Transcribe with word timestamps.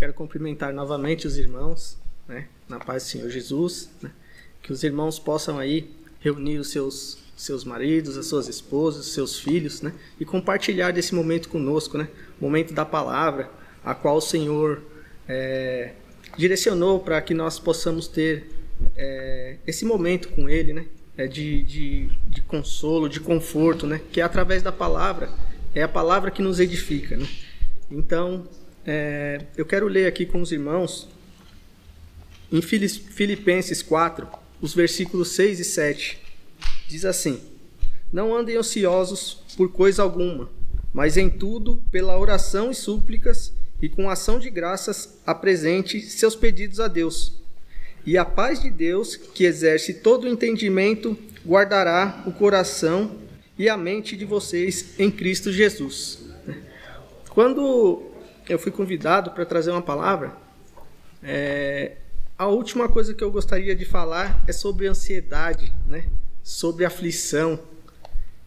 Quero 0.00 0.14
cumprimentar 0.14 0.72
novamente 0.72 1.26
os 1.26 1.36
irmãos, 1.36 1.98
né, 2.26 2.48
na 2.66 2.78
paz 2.78 3.02
do 3.02 3.08
Senhor 3.10 3.28
Jesus, 3.28 3.90
né, 4.00 4.10
que 4.62 4.72
os 4.72 4.82
irmãos 4.82 5.18
possam 5.18 5.58
aí 5.58 5.90
reunir 6.20 6.56
os 6.56 6.70
seus 6.70 7.18
seus 7.36 7.64
maridos, 7.64 8.16
as 8.16 8.24
suas 8.24 8.48
esposas, 8.48 9.08
os 9.08 9.12
seus 9.12 9.38
filhos, 9.38 9.82
né, 9.82 9.92
e 10.18 10.24
compartilhar 10.24 10.90
desse 10.90 11.14
momento 11.14 11.50
conosco, 11.50 11.98
né, 11.98 12.08
momento 12.40 12.72
da 12.72 12.86
palavra, 12.86 13.50
a 13.84 13.94
qual 13.94 14.16
o 14.16 14.20
Senhor 14.22 14.82
é, 15.28 15.92
direcionou 16.34 17.00
para 17.00 17.20
que 17.20 17.34
nós 17.34 17.58
possamos 17.58 18.08
ter 18.08 18.48
é, 18.96 19.58
esse 19.66 19.84
momento 19.84 20.30
com 20.30 20.48
Ele, 20.48 20.72
né, 20.72 20.86
é, 21.14 21.26
de, 21.26 21.62
de, 21.62 22.06
de 22.26 22.40
consolo, 22.40 23.06
de 23.06 23.20
conforto, 23.20 23.86
né, 23.86 24.00
que 24.10 24.22
é 24.22 24.24
através 24.24 24.62
da 24.62 24.72
palavra, 24.72 25.28
é 25.74 25.82
a 25.82 25.88
palavra 25.88 26.30
que 26.30 26.40
nos 26.40 26.58
edifica, 26.58 27.18
né. 27.18 27.28
Então, 27.90 28.48
é, 28.86 29.46
eu 29.56 29.66
quero 29.66 29.86
ler 29.86 30.06
aqui 30.06 30.24
com 30.24 30.40
os 30.40 30.52
irmãos, 30.52 31.08
em 32.50 32.62
Filipenses 32.62 33.82
4, 33.82 34.26
os 34.60 34.74
versículos 34.74 35.32
6 35.32 35.60
e 35.60 35.64
7. 35.64 36.18
Diz 36.88 37.04
assim: 37.04 37.40
Não 38.12 38.34
andem 38.34 38.58
ociosos 38.58 39.42
por 39.56 39.70
coisa 39.70 40.02
alguma, 40.02 40.50
mas 40.92 41.16
em 41.16 41.28
tudo, 41.28 41.82
pela 41.90 42.18
oração 42.18 42.70
e 42.70 42.74
súplicas, 42.74 43.52
e 43.80 43.88
com 43.88 44.10
ação 44.10 44.38
de 44.38 44.50
graças, 44.50 45.20
apresente 45.26 46.00
seus 46.00 46.34
pedidos 46.34 46.80
a 46.80 46.88
Deus. 46.88 47.40
E 48.04 48.16
a 48.16 48.24
paz 48.24 48.60
de 48.60 48.70
Deus, 48.70 49.14
que 49.16 49.44
exerce 49.44 49.94
todo 49.94 50.24
o 50.24 50.28
entendimento, 50.28 51.16
guardará 51.46 52.22
o 52.26 52.32
coração 52.32 53.16
e 53.58 53.68
a 53.68 53.76
mente 53.76 54.16
de 54.16 54.24
vocês 54.24 54.98
em 54.98 55.10
Cristo 55.10 55.52
Jesus. 55.52 56.18
Quando 57.28 58.09
eu 58.50 58.58
fui 58.58 58.72
convidado 58.72 59.30
para 59.30 59.46
trazer 59.46 59.70
uma 59.70 59.80
palavra, 59.80 60.36
é, 61.22 61.96
a 62.36 62.48
última 62.48 62.88
coisa 62.88 63.14
que 63.14 63.22
eu 63.22 63.30
gostaria 63.30 63.76
de 63.76 63.84
falar 63.84 64.42
é 64.46 64.52
sobre 64.52 64.88
ansiedade, 64.88 65.72
né? 65.86 66.06
sobre 66.42 66.84
aflição. 66.84 67.60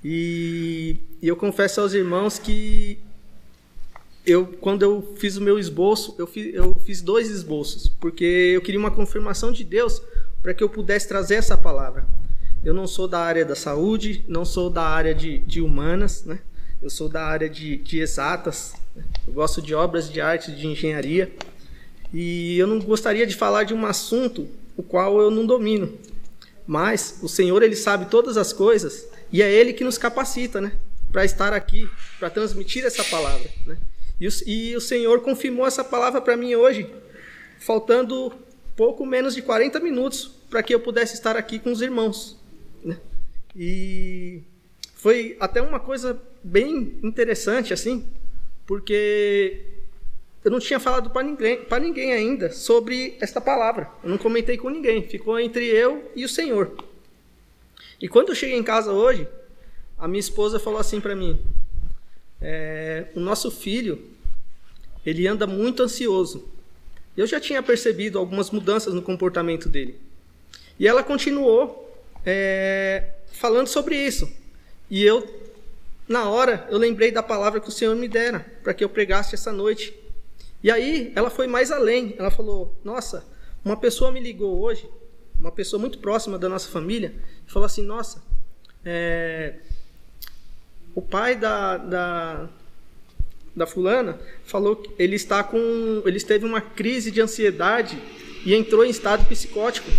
E, 0.04 0.98
e 1.22 1.28
eu 1.28 1.38
confesso 1.38 1.80
aos 1.80 1.94
irmãos 1.94 2.38
que 2.38 3.00
eu, 4.26 4.48
quando 4.48 4.84
eu 4.84 5.14
fiz 5.16 5.38
o 5.38 5.42
meu 5.42 5.58
esboço, 5.58 6.16
eu 6.18 6.28
fiz, 6.28 6.54
eu 6.54 6.76
fiz 6.84 7.02
dois 7.02 7.30
esboços, 7.30 7.88
porque 7.88 8.26
eu 8.26 8.62
queria 8.62 8.80
uma 8.80 8.92
confirmação 8.92 9.54
de 9.54 9.64
Deus 9.64 10.02
para 10.42 10.54
que 10.54 10.64
eu 10.64 10.70
pudesse 10.70 11.08
trazer 11.08 11.36
essa 11.36 11.58
palavra. 11.58 12.06
Eu 12.62 12.74
não 12.74 12.88
sou 12.88 13.08
da 13.08 13.20
área 13.20 13.46
da 13.46 13.56
saúde, 13.56 14.26
não 14.28 14.44
sou 14.44 14.70
da 14.70 14.84
área 14.84 15.16
de, 15.16 15.40
de 15.40 15.62
humanas, 15.62 16.26
né? 16.26 16.40
Eu 16.84 16.90
sou 16.90 17.08
da 17.08 17.24
área 17.24 17.50
de, 17.50 17.78
de 17.78 18.00
exatas, 18.00 18.74
eu 19.26 19.32
gosto 19.32 19.62
de 19.62 19.74
obras 19.74 20.12
de 20.12 20.20
arte, 20.20 20.52
de 20.52 20.68
engenharia, 20.68 21.34
e 22.14 22.60
eu 22.60 22.68
não 22.68 22.78
gostaria 22.78 23.26
de 23.26 23.36
falar 23.36 23.64
de 23.64 23.74
um 23.74 23.86
assunto 23.86 24.50
o 24.76 24.84
qual 24.84 25.22
eu 25.22 25.32
não 25.32 25.46
domino. 25.46 25.98
Mas 26.68 27.20
o 27.22 27.30
Senhor 27.30 27.64
ele 27.64 27.76
sabe 27.76 28.08
todas 28.08 28.36
as 28.36 28.52
coisas 28.52 29.08
e 29.32 29.42
é 29.42 29.50
Ele 29.50 29.72
que 29.72 29.84
nos 29.84 29.98
capacita, 29.98 30.60
né, 30.60 30.74
para 31.10 31.24
estar 31.24 31.54
aqui, 31.54 31.90
para 32.20 32.30
transmitir 32.30 32.84
essa 32.84 33.04
palavra. 33.06 33.50
Né? 33.66 33.78
E, 34.20 34.28
o, 34.28 34.32
e 34.46 34.76
o 34.76 34.82
Senhor 34.82 35.22
confirmou 35.22 35.66
essa 35.66 35.86
palavra 35.86 36.20
para 36.20 36.36
mim 36.36 36.54
hoje, 36.54 36.94
faltando 37.60 38.34
pouco 38.76 39.06
menos 39.06 39.34
de 39.34 39.42
40 39.42 39.80
minutos 39.80 40.32
para 40.50 40.62
que 40.62 40.76
eu 40.76 40.82
pudesse 40.82 41.14
estar 41.14 41.38
aqui 41.38 41.60
com 41.60 41.72
os 41.72 41.82
irmãos. 41.82 42.38
Né? 42.84 42.98
E 43.56 44.44
foi 44.96 45.38
até 45.40 45.62
uma 45.62 45.80
coisa 45.80 46.22
bem 46.44 47.00
interessante 47.02 47.74
assim, 47.74 48.06
porque 48.66 49.62
eu 50.44 50.52
não 50.52 50.60
tinha 50.60 50.80
falado 50.80 51.10
para 51.10 51.24
ninguém, 51.24 51.64
para 51.64 51.82
ninguém 51.82 52.12
ainda 52.12 52.52
sobre 52.52 53.18
esta 53.22 53.40
palavra. 53.40 53.90
Eu 54.04 54.10
não 54.10 54.18
comentei 54.18 54.58
com 54.58 54.70
ninguém. 54.70 55.04
Ficou 55.04 55.40
entre 55.40 55.66
eu 55.66 56.12
e 56.16 56.26
o 56.26 56.30
Senhor. 56.30 56.76
E 58.02 58.08
quando 58.10 58.30
eu 58.30 58.36
cheguei 58.36 58.58
em 58.58 58.64
casa 58.64 58.92
hoje, 58.92 59.28
a 59.98 60.08
minha 60.08 60.20
esposa 60.20 60.60
falou 60.60 60.80
assim 60.80 61.00
para 61.00 61.16
mim: 61.16 61.40
é, 62.42 63.06
o 63.16 63.20
nosso 63.22 63.50
filho 63.50 64.12
ele 65.06 65.28
anda 65.28 65.48
muito 65.48 65.82
ansioso. 65.82 66.50
Eu 67.16 67.28
já 67.28 67.40
tinha 67.40 67.62
percebido 67.64 68.18
algumas 68.18 68.50
mudanças 68.52 68.94
no 68.94 69.02
comportamento 69.02 69.70
dele. 69.70 69.98
E 70.80 70.88
ela 70.88 71.04
continuou 71.04 72.04
é, 72.26 73.12
falando 73.32 73.68
sobre 73.68 73.96
isso. 73.96 74.30
E 74.90 75.04
eu 75.04 75.43
na 76.14 76.30
hora, 76.30 76.68
eu 76.70 76.78
lembrei 76.78 77.12
da 77.12 77.24
palavra 77.24 77.60
que 77.60 77.68
o 77.68 77.72
Senhor 77.72 77.96
me 77.96 78.08
dera 78.08 78.46
para 78.62 78.72
que 78.72 78.84
eu 78.84 78.90
pregasse 78.90 79.34
essa 79.34 79.52
noite. 79.52 79.92
E 80.62 80.70
aí, 80.70 81.12
ela 81.16 81.32
foi 81.32 81.48
mais 81.48 81.72
além. 81.72 82.14
Ela 82.20 82.30
falou: 82.30 82.80
Nossa, 82.84 83.26
uma 83.66 83.76
pessoa 83.76 84.12
me 84.12 84.20
ligou 84.20 84.62
hoje, 84.62 84.88
uma 85.40 85.52
pessoa 85.52 85.80
muito 85.80 85.98
próxima 85.98 86.38
da 86.38 86.48
nossa 86.48 86.70
família, 86.70 87.16
e 87.48 87.52
falou 87.52 87.66
assim: 87.66 87.84
Nossa, 87.84 88.24
é, 88.86 89.56
o 90.94 91.02
pai 91.02 91.36
da, 91.36 91.78
da, 91.78 92.50
da 93.56 93.66
fulana 93.66 94.20
falou 94.46 94.76
que 94.76 94.92
ele 95.00 95.16
está 95.16 95.44
com. 95.44 96.04
Ele 96.06 96.20
teve 96.20 96.46
uma 96.46 96.62
crise 96.62 97.10
de 97.10 97.22
ansiedade 97.22 98.00
e 98.46 98.54
entrou 98.54 98.86
em 98.86 98.92
estado 98.92 99.26
psicótico. 99.26 99.90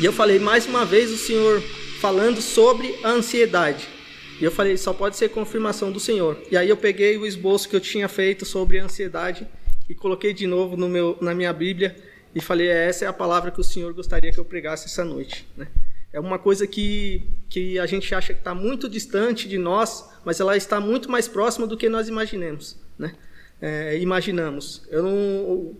E 0.00 0.04
eu 0.04 0.12
falei 0.12 0.38
mais 0.38 0.64
uma 0.64 0.84
vez 0.84 1.10
o 1.10 1.16
senhor 1.16 1.60
falando 2.00 2.40
sobre 2.40 2.96
a 3.02 3.10
ansiedade. 3.10 3.95
E 4.40 4.44
eu 4.44 4.50
falei, 4.50 4.76
só 4.76 4.92
pode 4.92 5.16
ser 5.16 5.30
confirmação 5.30 5.90
do 5.90 5.98
Senhor. 5.98 6.38
E 6.50 6.56
aí 6.56 6.68
eu 6.68 6.76
peguei 6.76 7.16
o 7.16 7.26
esboço 7.26 7.68
que 7.68 7.76
eu 7.76 7.80
tinha 7.80 8.08
feito 8.08 8.44
sobre 8.44 8.78
a 8.78 8.84
ansiedade 8.84 9.46
e 9.88 9.94
coloquei 9.94 10.34
de 10.34 10.46
novo 10.46 10.76
no 10.76 10.88
meu, 10.88 11.16
na 11.20 11.34
minha 11.34 11.52
Bíblia 11.52 11.96
e 12.34 12.40
falei, 12.40 12.68
essa 12.68 13.06
é 13.06 13.08
a 13.08 13.12
palavra 13.12 13.50
que 13.50 13.60
o 13.60 13.64
Senhor 13.64 13.94
gostaria 13.94 14.30
que 14.30 14.38
eu 14.38 14.44
pregasse 14.44 14.86
essa 14.86 15.04
noite. 15.04 15.48
Né? 15.56 15.68
É 16.12 16.20
uma 16.20 16.38
coisa 16.38 16.66
que, 16.66 17.22
que 17.48 17.78
a 17.78 17.86
gente 17.86 18.14
acha 18.14 18.34
que 18.34 18.40
está 18.40 18.54
muito 18.54 18.88
distante 18.88 19.48
de 19.48 19.56
nós, 19.56 20.06
mas 20.24 20.38
ela 20.38 20.56
está 20.56 20.78
muito 20.78 21.10
mais 21.10 21.26
próxima 21.26 21.66
do 21.66 21.76
que 21.76 21.88
nós 21.88 22.08
imaginemos. 22.08 22.76
Né? 22.98 23.14
É, 23.60 23.98
imaginamos. 23.98 24.82
Eu 24.90 25.02
não, 25.02 25.76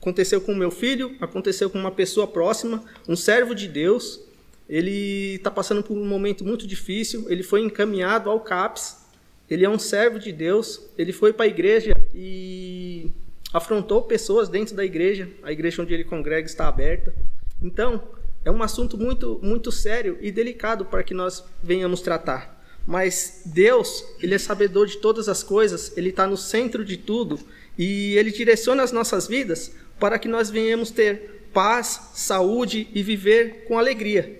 aconteceu 0.00 0.40
com 0.40 0.54
meu 0.54 0.70
filho, 0.70 1.14
aconteceu 1.20 1.70
com 1.70 1.78
uma 1.78 1.92
pessoa 1.92 2.26
próxima, 2.26 2.82
um 3.06 3.14
servo 3.14 3.54
de 3.54 3.68
Deus, 3.68 4.20
ele 4.70 5.34
está 5.34 5.50
passando 5.50 5.82
por 5.82 5.98
um 5.98 6.06
momento 6.06 6.44
muito 6.44 6.64
difícil, 6.64 7.26
ele 7.28 7.42
foi 7.42 7.60
encaminhado 7.60 8.30
ao 8.30 8.38
CAPS, 8.38 9.04
ele 9.50 9.64
é 9.64 9.68
um 9.68 9.80
servo 9.80 10.16
de 10.16 10.30
Deus, 10.30 10.80
ele 10.96 11.12
foi 11.12 11.32
para 11.32 11.44
a 11.44 11.48
igreja 11.48 11.92
e 12.14 13.10
afrontou 13.52 14.02
pessoas 14.02 14.48
dentro 14.48 14.76
da 14.76 14.84
igreja, 14.84 15.28
a 15.42 15.50
igreja 15.50 15.82
onde 15.82 15.92
ele 15.92 16.04
congrega 16.04 16.46
está 16.46 16.68
aberta. 16.68 17.12
Então, 17.60 18.00
é 18.44 18.50
um 18.50 18.62
assunto 18.62 18.96
muito, 18.96 19.40
muito 19.42 19.72
sério 19.72 20.16
e 20.20 20.30
delicado 20.30 20.84
para 20.84 21.02
que 21.02 21.12
nós 21.12 21.44
venhamos 21.60 22.00
tratar. 22.00 22.62
Mas 22.86 23.42
Deus, 23.44 24.04
Ele 24.22 24.36
é 24.36 24.38
sabedor 24.38 24.86
de 24.86 24.98
todas 24.98 25.28
as 25.28 25.42
coisas, 25.42 25.96
Ele 25.96 26.10
está 26.10 26.28
no 26.28 26.36
centro 26.36 26.84
de 26.84 26.96
tudo 26.96 27.40
e 27.76 28.14
Ele 28.16 28.30
direciona 28.30 28.84
as 28.84 28.92
nossas 28.92 29.26
vidas 29.26 29.72
para 29.98 30.18
que 30.18 30.28
nós 30.28 30.48
venhamos 30.48 30.90
ter 30.90 31.48
paz, 31.52 32.12
saúde 32.14 32.88
e 32.94 33.02
viver 33.02 33.64
com 33.66 33.78
alegria. 33.78 34.39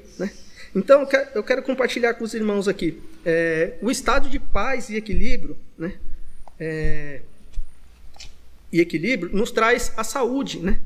Então, 0.75 1.07
eu 1.35 1.43
quero 1.43 1.63
compartilhar 1.63 2.15
com 2.15 2.25
os 2.25 2.33
irmãos 2.33 2.69
aqui. 2.69 3.03
É, 3.25 3.75
o 3.83 3.91
estado 3.91 4.29
de 4.29 4.39
paz 4.39 4.89
e 4.89 4.97
equilíbrio, 4.97 5.57
né? 5.77 5.95
É, 6.59 7.21
e 8.73 8.81
equilíbrio 8.81 9.35
nos 9.35 9.51
traz 9.51 9.93
a 9.97 10.05
saúde, 10.05 10.61
né? 10.61 10.81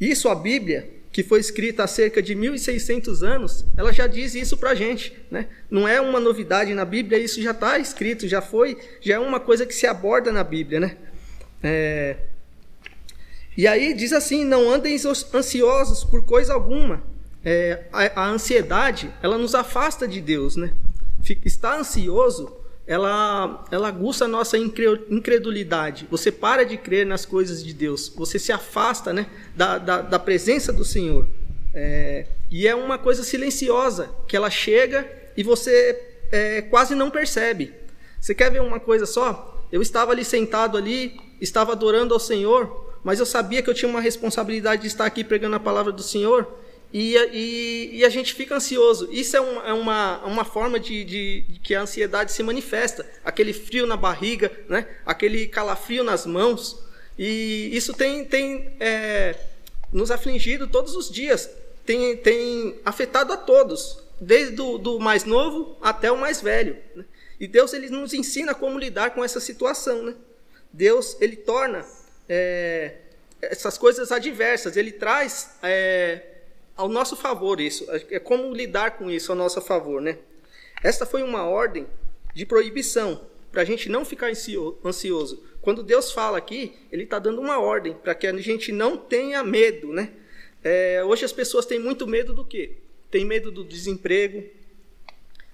Isso 0.00 0.28
a 0.28 0.34
Bíblia, 0.34 0.88
que 1.12 1.22
foi 1.22 1.38
escrita 1.40 1.84
há 1.84 1.86
cerca 1.86 2.20
de 2.20 2.34
1.600 2.34 3.22
anos, 3.22 3.64
ela 3.76 3.92
já 3.92 4.06
diz 4.06 4.34
isso 4.34 4.56
para 4.56 4.74
gente, 4.74 5.16
né? 5.30 5.46
Não 5.70 5.86
é 5.86 6.00
uma 6.00 6.18
novidade 6.18 6.74
na 6.74 6.84
Bíblia, 6.84 7.18
isso 7.18 7.40
já 7.40 7.52
está 7.52 7.78
escrito, 7.78 8.26
já 8.26 8.42
foi, 8.42 8.76
já 9.00 9.14
é 9.14 9.18
uma 9.18 9.38
coisa 9.38 9.64
que 9.64 9.74
se 9.74 9.86
aborda 9.86 10.32
na 10.32 10.42
Bíblia, 10.42 10.80
né? 10.80 10.96
É, 11.62 12.16
e 13.58 13.66
aí 13.66 13.92
diz 13.92 14.12
assim: 14.12 14.44
não 14.44 14.70
andem 14.70 14.96
ansiosos 15.34 16.04
por 16.04 16.24
coisa 16.24 16.54
alguma, 16.54 17.02
é, 17.44 17.84
a, 17.92 18.22
a, 18.22 18.28
ansiedade 18.28 19.12
ela 19.22 19.38
nos 19.38 19.54
afasta 19.54 20.06
de 20.06 20.20
Deus, 20.20 20.56
né? 20.56 20.72
Estar 21.44 21.78
ansioso 21.78 22.58
ela, 22.88 23.66
ela 23.70 23.88
aguça 23.88 24.24
a 24.24 24.28
nossa 24.28 24.56
incredulidade. 24.56 26.08
Você 26.10 26.32
para 26.32 26.64
de 26.64 26.78
crer 26.78 27.04
nas 27.04 27.26
coisas 27.26 27.62
de 27.62 27.74
Deus. 27.74 28.08
Você 28.16 28.38
se 28.38 28.50
afasta 28.50 29.12
né, 29.12 29.26
da, 29.54 29.76
da, 29.76 30.00
da 30.00 30.18
presença 30.18 30.72
do 30.72 30.86
Senhor. 30.86 31.28
É, 31.74 32.26
e 32.50 32.66
é 32.66 32.74
uma 32.74 32.96
coisa 32.96 33.22
silenciosa 33.22 34.08
que 34.26 34.34
ela 34.34 34.48
chega 34.48 35.06
e 35.36 35.42
você 35.42 36.00
é, 36.32 36.62
quase 36.62 36.94
não 36.94 37.10
percebe. 37.10 37.74
Você 38.18 38.34
quer 38.34 38.50
ver 38.50 38.62
uma 38.62 38.80
coisa 38.80 39.04
só? 39.04 39.66
Eu 39.70 39.82
estava 39.82 40.12
ali 40.12 40.24
sentado 40.24 40.78
ali, 40.78 41.20
estava 41.42 41.72
adorando 41.72 42.14
ao 42.14 42.20
Senhor, 42.20 42.96
mas 43.04 43.20
eu 43.20 43.26
sabia 43.26 43.62
que 43.62 43.68
eu 43.68 43.74
tinha 43.74 43.90
uma 43.90 44.00
responsabilidade 44.00 44.80
de 44.80 44.88
estar 44.88 45.04
aqui 45.04 45.22
pregando 45.22 45.56
a 45.56 45.60
palavra 45.60 45.92
do 45.92 46.02
Senhor 46.02 46.48
e, 46.92 47.16
e, 47.16 47.98
e, 47.98 48.04
a 48.04 48.08
gente 48.08 48.32
fica 48.32 48.54
ansioso. 48.54 49.08
Isso 49.12 49.36
é, 49.36 49.40
um, 49.40 49.60
é 49.62 49.72
uma, 49.74 50.24
uma 50.24 50.44
forma 50.44 50.80
de, 50.80 51.04
de, 51.04 51.40
de, 51.42 51.60
que 51.60 51.74
a 51.74 51.82
ansiedade 51.82 52.32
se 52.32 52.42
manifesta. 52.42 53.06
Aquele 53.22 53.52
frio 53.52 53.86
na 53.86 53.96
barriga, 53.96 54.50
né? 54.68 54.86
aquele 55.04 55.46
calafrio 55.46 56.02
nas 56.02 56.24
mãos. 56.24 56.82
E 57.18 57.68
isso 57.72 57.92
tem, 57.92 58.24
tem 58.24 58.74
é, 58.80 59.34
nos 59.92 60.10
afligido 60.10 60.66
todos 60.66 60.94
os 60.94 61.10
dias, 61.10 61.50
tem, 61.84 62.16
tem 62.16 62.80
afetado 62.84 63.32
a 63.32 63.36
todos, 63.36 63.98
desde 64.20 64.60
o 64.60 64.78
do 64.78 64.98
mais 64.98 65.24
novo 65.24 65.76
até 65.82 66.10
o 66.10 66.16
mais 66.16 66.40
velho. 66.40 66.76
Né? 66.96 67.04
E 67.38 67.46
Deus 67.46 67.74
ele 67.74 67.90
nos 67.90 68.14
ensina 68.14 68.54
como 68.54 68.78
lidar 68.78 69.10
com 69.10 69.22
essa 69.22 69.40
situação. 69.40 70.04
Né? 70.04 70.14
Deus 70.72 71.18
ele 71.20 71.36
torna 71.36 71.84
é, 72.26 72.94
essas 73.42 73.76
coisas 73.76 74.10
adversas, 74.10 74.76
ele 74.76 74.92
traz 74.92 75.50
é, 75.62 76.37
ao 76.78 76.88
nosso 76.88 77.16
favor 77.16 77.60
isso, 77.60 77.84
é 78.08 78.20
como 78.20 78.54
lidar 78.54 78.92
com 78.92 79.10
isso 79.10 79.32
ao 79.32 79.36
nosso 79.36 79.60
favor. 79.60 80.00
Né? 80.00 80.16
Esta 80.82 81.04
foi 81.04 81.24
uma 81.24 81.42
ordem 81.42 81.86
de 82.32 82.46
proibição, 82.46 83.20
para 83.50 83.62
a 83.62 83.64
gente 83.64 83.88
não 83.88 84.04
ficar 84.04 84.30
ansioso. 84.84 85.42
Quando 85.60 85.82
Deus 85.82 86.12
fala 86.12 86.38
aqui, 86.38 86.76
Ele 86.92 87.02
está 87.02 87.18
dando 87.18 87.40
uma 87.40 87.58
ordem 87.58 87.94
para 87.94 88.14
que 88.14 88.26
a 88.26 88.36
gente 88.38 88.70
não 88.70 88.96
tenha 88.96 89.42
medo, 89.42 89.92
né? 89.92 90.12
É, 90.62 91.02
hoje 91.04 91.24
as 91.24 91.32
pessoas 91.32 91.66
têm 91.66 91.78
muito 91.78 92.06
medo 92.06 92.32
do 92.32 92.44
quê? 92.44 92.76
Tem 93.10 93.24
medo 93.24 93.50
do 93.50 93.64
desemprego, 93.64 94.44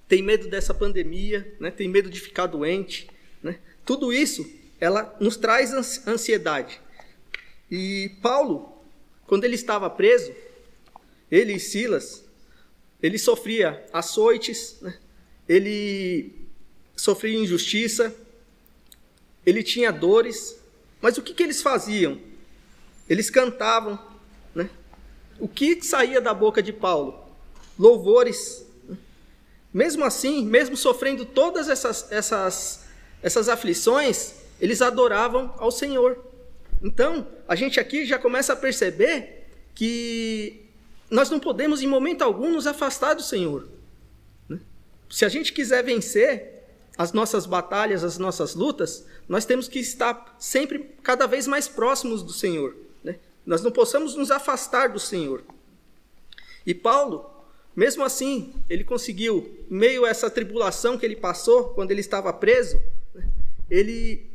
tem 0.07 0.21
medo 0.21 0.47
dessa 0.47 0.73
pandemia, 0.73 1.55
né? 1.59 1.71
tem 1.71 1.87
medo 1.87 2.09
de 2.09 2.19
ficar 2.19 2.47
doente. 2.47 3.09
Né? 3.41 3.57
Tudo 3.85 4.11
isso 4.11 4.47
ela 4.79 5.15
nos 5.19 5.37
traz 5.37 5.73
ansiedade. 6.07 6.81
E 7.71 8.11
Paulo, 8.21 8.83
quando 9.25 9.45
ele 9.45 9.55
estava 9.55 9.89
preso, 9.89 10.33
ele 11.35 11.53
e 11.53 11.59
Silas, 11.59 12.23
ele 13.03 13.17
sofria 13.17 13.85
açoites, 13.91 14.77
né? 14.81 14.97
ele 15.47 16.33
sofria 16.95 17.37
injustiça, 17.37 18.15
ele 19.45 19.61
tinha 19.61 19.91
dores, 19.91 20.57
mas 21.01 21.17
o 21.17 21.21
que, 21.21 21.33
que 21.33 21.43
eles 21.43 21.61
faziam? 21.61 22.19
Eles 23.09 23.29
cantavam, 23.29 23.99
né? 24.55 24.69
O 25.37 25.47
que 25.47 25.83
saía 25.83 26.21
da 26.21 26.33
boca 26.33 26.63
de 26.63 26.71
Paulo? 26.71 27.27
Louvores. 27.77 28.65
Né? 28.87 28.97
Mesmo 29.73 30.05
assim, 30.05 30.45
mesmo 30.45 30.77
sofrendo 30.77 31.25
todas 31.25 31.67
essas, 31.67 32.09
essas, 32.11 32.85
essas 33.21 33.49
aflições, 33.49 34.35
eles 34.59 34.81
adoravam 34.81 35.53
ao 35.57 35.69
Senhor. 35.69 36.17
Então, 36.81 37.27
a 37.45 37.55
gente 37.55 37.77
aqui 37.77 38.05
já 38.05 38.17
começa 38.17 38.53
a 38.53 38.55
perceber 38.55 39.45
que 39.75 40.64
nós 41.09 41.29
não 41.29 41.39
podemos, 41.39 41.81
em 41.81 41.87
momento 41.87 42.23
algum, 42.23 42.51
nos 42.51 42.67
afastar 42.67 43.13
do 43.13 43.21
Senhor. 43.21 43.67
Né? 44.49 44.59
Se 45.09 45.25
a 45.25 45.29
gente 45.29 45.53
quiser 45.53 45.83
vencer 45.83 46.63
as 46.97 47.11
nossas 47.11 47.45
batalhas, 47.45 48.03
as 48.03 48.17
nossas 48.17 48.55
lutas, 48.55 49.05
nós 49.27 49.45
temos 49.45 49.67
que 49.67 49.79
estar 49.79 50.35
sempre 50.39 50.91
cada 51.03 51.27
vez 51.27 51.45
mais 51.47 51.67
próximos 51.67 52.23
do 52.23 52.31
Senhor. 52.31 52.75
Né? 53.03 53.17
Nós 53.45 53.61
não 53.61 53.71
possamos 53.71 54.15
nos 54.15 54.31
afastar 54.31 54.89
do 54.89 54.99
Senhor. 54.99 55.43
E 56.65 56.73
Paulo, 56.73 57.29
mesmo 57.75 58.03
assim, 58.03 58.53
ele 58.69 58.83
conseguiu, 58.83 59.65
meio 59.69 60.05
a 60.05 60.09
essa 60.09 60.29
tribulação 60.29 60.97
que 60.97 61.05
ele 61.05 61.15
passou 61.15 61.69
quando 61.69 61.91
ele 61.91 62.01
estava 62.01 62.31
preso, 62.31 62.81
né? 63.13 63.27
ele 63.69 64.25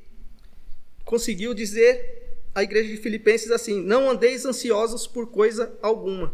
conseguiu 1.04 1.52
dizer 1.54 2.38
à 2.54 2.62
igreja 2.62 2.88
de 2.88 3.00
Filipenses 3.00 3.50
assim: 3.50 3.82
Não 3.82 4.08
andeis 4.08 4.44
ansiosos 4.44 5.06
por 5.06 5.26
coisa 5.26 5.76
alguma. 5.82 6.32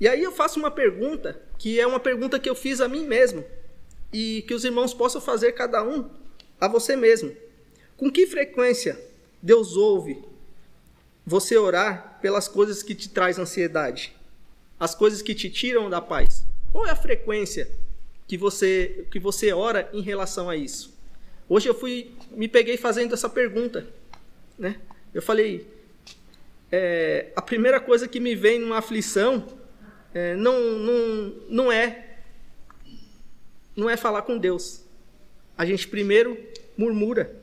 E 0.00 0.06
aí 0.06 0.22
eu 0.22 0.32
faço 0.32 0.58
uma 0.58 0.70
pergunta, 0.70 1.40
que 1.58 1.80
é 1.80 1.86
uma 1.86 2.00
pergunta 2.00 2.38
que 2.38 2.48
eu 2.48 2.54
fiz 2.54 2.80
a 2.80 2.88
mim 2.88 3.06
mesmo, 3.06 3.44
e 4.12 4.42
que 4.46 4.54
os 4.54 4.64
irmãos 4.64 4.92
possam 4.92 5.20
fazer 5.20 5.52
cada 5.52 5.82
um 5.82 6.08
a 6.60 6.68
você 6.68 6.96
mesmo. 6.96 7.34
Com 7.96 8.10
que 8.10 8.26
frequência 8.26 8.98
Deus 9.42 9.76
ouve 9.76 10.22
você 11.24 11.56
orar 11.56 12.18
pelas 12.20 12.46
coisas 12.46 12.82
que 12.82 12.94
te 12.94 13.08
traz 13.08 13.38
ansiedade? 13.38 14.14
As 14.78 14.94
coisas 14.94 15.22
que 15.22 15.34
te 15.34 15.48
tiram 15.48 15.88
da 15.88 16.00
paz? 16.00 16.44
Qual 16.70 16.86
é 16.86 16.90
a 16.90 16.96
frequência 16.96 17.70
que 18.28 18.36
você 18.36 19.06
que 19.10 19.18
você 19.18 19.52
ora 19.52 19.88
em 19.94 20.02
relação 20.02 20.50
a 20.50 20.56
isso? 20.56 20.94
Hoje 21.48 21.68
eu 21.68 21.74
fui, 21.74 22.12
me 22.30 22.48
peguei 22.48 22.76
fazendo 22.76 23.14
essa 23.14 23.30
pergunta, 23.30 23.86
né? 24.58 24.80
Eu 25.14 25.22
falei, 25.22 25.66
é, 26.70 27.30
a 27.34 27.40
primeira 27.40 27.80
coisa 27.80 28.06
que 28.08 28.20
me 28.20 28.34
vem 28.34 28.58
numa 28.58 28.78
aflição 28.78 29.46
é, 30.16 30.34
não, 30.34 30.58
não, 30.58 31.32
não 31.50 31.72
é 31.72 32.16
não 33.76 33.90
é 33.90 33.98
falar 33.98 34.22
com 34.22 34.38
Deus. 34.38 34.80
A 35.58 35.66
gente 35.66 35.86
primeiro 35.86 36.38
murmura, 36.74 37.36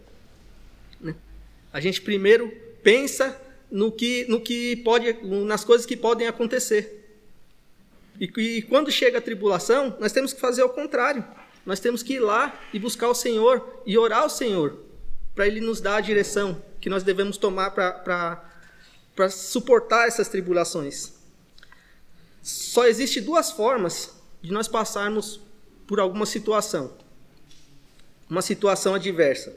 né? 0.99 1.15
A 1.71 1.79
gente 1.79 2.01
primeiro 2.01 2.51
pensa 2.81 3.39
no 3.69 3.91
que, 3.91 4.25
no 4.27 4.41
que 4.41 4.77
pode, 4.77 5.13
nas 5.45 5.63
coisas 5.63 5.85
que 5.85 5.95
podem 5.95 6.27
acontecer. 6.27 7.15
E, 8.19 8.25
e 8.25 8.61
quando 8.63 8.91
chega 8.91 9.19
a 9.19 9.21
tribulação, 9.21 9.95
nós 9.99 10.11
temos 10.11 10.33
que 10.33 10.41
fazer 10.41 10.63
o 10.63 10.69
contrário. 10.69 11.23
Nós 11.63 11.79
temos 11.79 12.01
que 12.01 12.15
ir 12.15 12.19
lá 12.19 12.59
e 12.73 12.79
buscar 12.79 13.07
o 13.07 13.13
Senhor 13.13 13.83
e 13.85 13.95
orar 13.99 14.23
ao 14.23 14.29
Senhor 14.31 14.79
para 15.35 15.45
Ele 15.45 15.61
nos 15.61 15.79
dar 15.79 15.97
a 15.97 16.01
direção 16.01 16.59
que 16.81 16.89
nós 16.89 17.03
devemos 17.03 17.37
tomar 17.37 17.69
para 17.69 19.29
suportar 19.29 20.07
essas 20.07 20.27
tribulações. 20.27 21.12
Só 22.43 22.85
existe 22.85 23.21
duas 23.21 23.51
formas 23.51 24.13
de 24.41 24.51
nós 24.51 24.67
passarmos 24.67 25.39
por 25.87 25.97
alguma 25.97 26.25
situação, 26.25 26.91
uma 28.29 28.41
situação 28.41 28.93
adversa. 28.93 29.55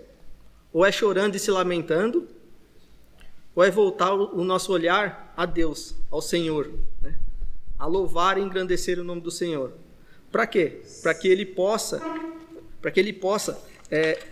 Ou 0.73 0.87
é 0.87 0.93
chorando 0.93 1.35
e 1.35 1.39
se 1.39 1.51
lamentando, 1.51 2.29
ou 3.57 3.65
é 3.65 3.71
voltar 3.71 4.13
o 4.15 4.45
nosso 4.45 4.73
olhar 4.73 5.33
a 5.37 5.45
Deus, 5.45 5.97
ao 6.11 6.23
Senhor, 6.23 6.71
né? 7.03 7.19
a 7.77 7.87
louvar 7.87 8.39
e 8.39 8.43
engrandecer 8.43 9.01
o 9.01 9.05
nome 9.05 9.21
do 9.21 9.31
Senhor. 9.33 9.73
Para 10.31 10.47
quê? 10.47 10.83
Para 11.03 11.15
que 11.15 11.27
ele 11.27 11.45
possa, 11.45 12.01
para 12.81 12.91
que 12.93 13.01
ele 13.01 13.13
possa 13.13 13.61
é, 13.91 14.23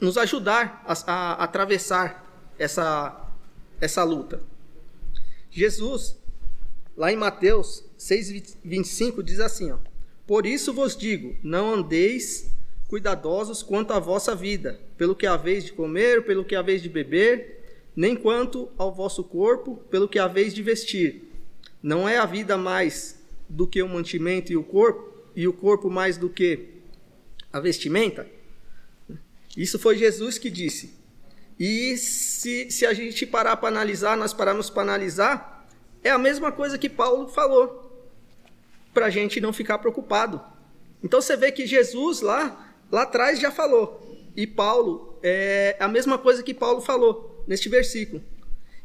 nos 0.00 0.16
ajudar 0.16 0.84
a, 0.86 0.92
a, 0.92 1.32
a 1.32 1.44
atravessar 1.44 2.24
essa, 2.58 3.28
essa 3.80 4.04
luta. 4.04 4.40
Jesus, 5.50 6.16
lá 6.96 7.12
em 7.12 7.16
Mateus 7.16 7.84
6,25, 7.98 9.22
diz 9.22 9.40
assim: 9.40 9.70
ó, 9.70 9.78
Por 10.26 10.46
isso 10.46 10.72
vos 10.72 10.96
digo, 10.96 11.36
não 11.42 11.74
andeis 11.74 12.50
cuidadosos 12.88 13.62
quanto 13.62 13.92
à 13.92 13.98
vossa 13.98 14.34
vida, 14.34 14.78
pelo 14.98 15.16
que 15.16 15.26
haveis 15.26 15.64
de 15.64 15.72
comer, 15.72 16.24
pelo 16.24 16.44
que 16.44 16.54
haveis 16.54 16.82
de 16.82 16.88
beber, 16.88 17.88
nem 17.96 18.14
quanto 18.14 18.68
ao 18.76 18.92
vosso 18.92 19.24
corpo, 19.24 19.76
pelo 19.90 20.08
que 20.08 20.18
haveis 20.18 20.54
de 20.54 20.62
vestir. 20.62 21.30
Não 21.82 22.08
é 22.08 22.18
a 22.18 22.26
vida 22.26 22.56
mais 22.56 23.18
do 23.48 23.66
que 23.66 23.82
o 23.82 23.88
mantimento 23.88 24.52
e 24.52 24.56
o 24.56 24.62
corpo, 24.62 25.10
e 25.34 25.48
o 25.48 25.52
corpo 25.52 25.90
mais 25.90 26.16
do 26.16 26.28
que 26.28 26.68
a 27.52 27.60
vestimenta? 27.60 28.26
Isso 29.56 29.78
foi 29.78 29.96
Jesus 29.96 30.38
que 30.38 30.50
disse. 30.50 30.94
E 31.58 31.96
se, 31.96 32.70
se 32.70 32.86
a 32.86 32.92
gente 32.92 33.26
parar 33.26 33.56
para 33.56 33.68
analisar, 33.68 34.16
nós 34.16 34.32
pararmos 34.32 34.70
para 34.70 34.82
analisar, 34.82 35.51
é 36.02 36.10
a 36.10 36.18
mesma 36.18 36.50
coisa 36.52 36.78
que 36.78 36.88
Paulo 36.88 37.28
falou, 37.28 38.06
para 38.92 39.06
a 39.06 39.10
gente 39.10 39.40
não 39.40 39.52
ficar 39.52 39.78
preocupado. 39.78 40.40
Então 41.02 41.20
você 41.20 41.36
vê 41.36 41.50
que 41.50 41.66
Jesus 41.66 42.20
lá, 42.20 42.74
lá 42.90 43.02
atrás 43.02 43.40
já 43.40 43.50
falou, 43.50 44.30
e 44.36 44.46
Paulo, 44.46 45.18
é 45.22 45.76
a 45.78 45.88
mesma 45.88 46.18
coisa 46.18 46.42
que 46.42 46.54
Paulo 46.54 46.80
falou 46.80 47.44
neste 47.46 47.68
versículo. 47.68 48.22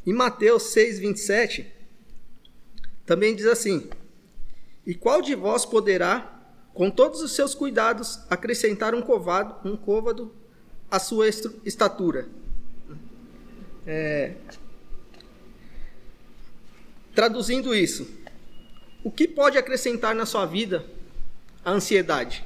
Em 0.06 0.14
Mateus 0.14 0.64
6, 0.64 1.00
27, 1.00 1.72
também 3.06 3.36
diz 3.36 3.46
assim: 3.46 3.90
e 4.88 4.96
qual 4.96 5.22
de 5.22 5.36
vós 5.36 5.66
poderá, 5.66 6.42
com 6.74 6.90
todos 6.90 7.22
os 7.22 7.34
seus 7.34 7.54
cuidados, 7.54 8.22
acrescentar 8.30 8.96
um 8.96 9.02
covado, 9.02 9.68
um 9.68 9.76
côvado 9.76 10.34
à 10.90 10.98
sua 10.98 11.28
estatura? 11.28 12.30
É... 13.86 14.36
Traduzindo 17.18 17.74
isso, 17.74 18.08
o 19.04 19.10
que 19.10 19.28
pode 19.28 19.58
acrescentar 19.58 20.14
na 20.14 20.24
sua 20.24 20.46
vida 20.46 20.86
a 21.66 21.72
ansiedade? 21.72 22.46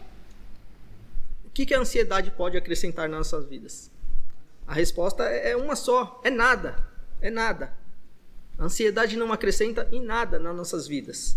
O 1.43 1.49
que, 1.49 1.65
que 1.65 1.73
a 1.73 1.79
ansiedade 1.81 2.31
pode 2.31 2.55
acrescentar 2.55 3.09
nas 3.09 3.17
nossas 3.17 3.49
vidas? 3.49 3.91
A 4.65 4.73
resposta 4.73 5.25
é, 5.25 5.49
é 5.51 5.57
uma 5.57 5.75
só: 5.75 6.21
é 6.23 6.29
nada. 6.29 6.87
É 7.19 7.29
nada. 7.29 7.73
A 8.57 8.63
ansiedade 8.63 9.17
não 9.17 9.33
acrescenta 9.33 9.89
em 9.91 10.01
nada 10.01 10.39
nas 10.39 10.55
nossas 10.55 10.87
vidas. 10.87 11.35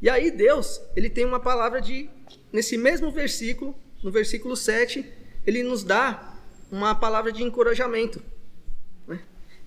E 0.00 0.08
aí 0.08 0.30
Deus, 0.30 0.80
ele 0.96 1.10
tem 1.10 1.26
uma 1.26 1.40
palavra 1.40 1.78
de 1.78 2.08
nesse 2.50 2.78
mesmo 2.78 3.12
versículo, 3.12 3.78
no 4.02 4.10
versículo 4.10 4.56
7, 4.56 5.04
ele 5.46 5.62
nos 5.62 5.84
dá 5.84 6.38
uma 6.72 6.94
palavra 6.94 7.30
de 7.30 7.42
encorajamento. 7.42 8.22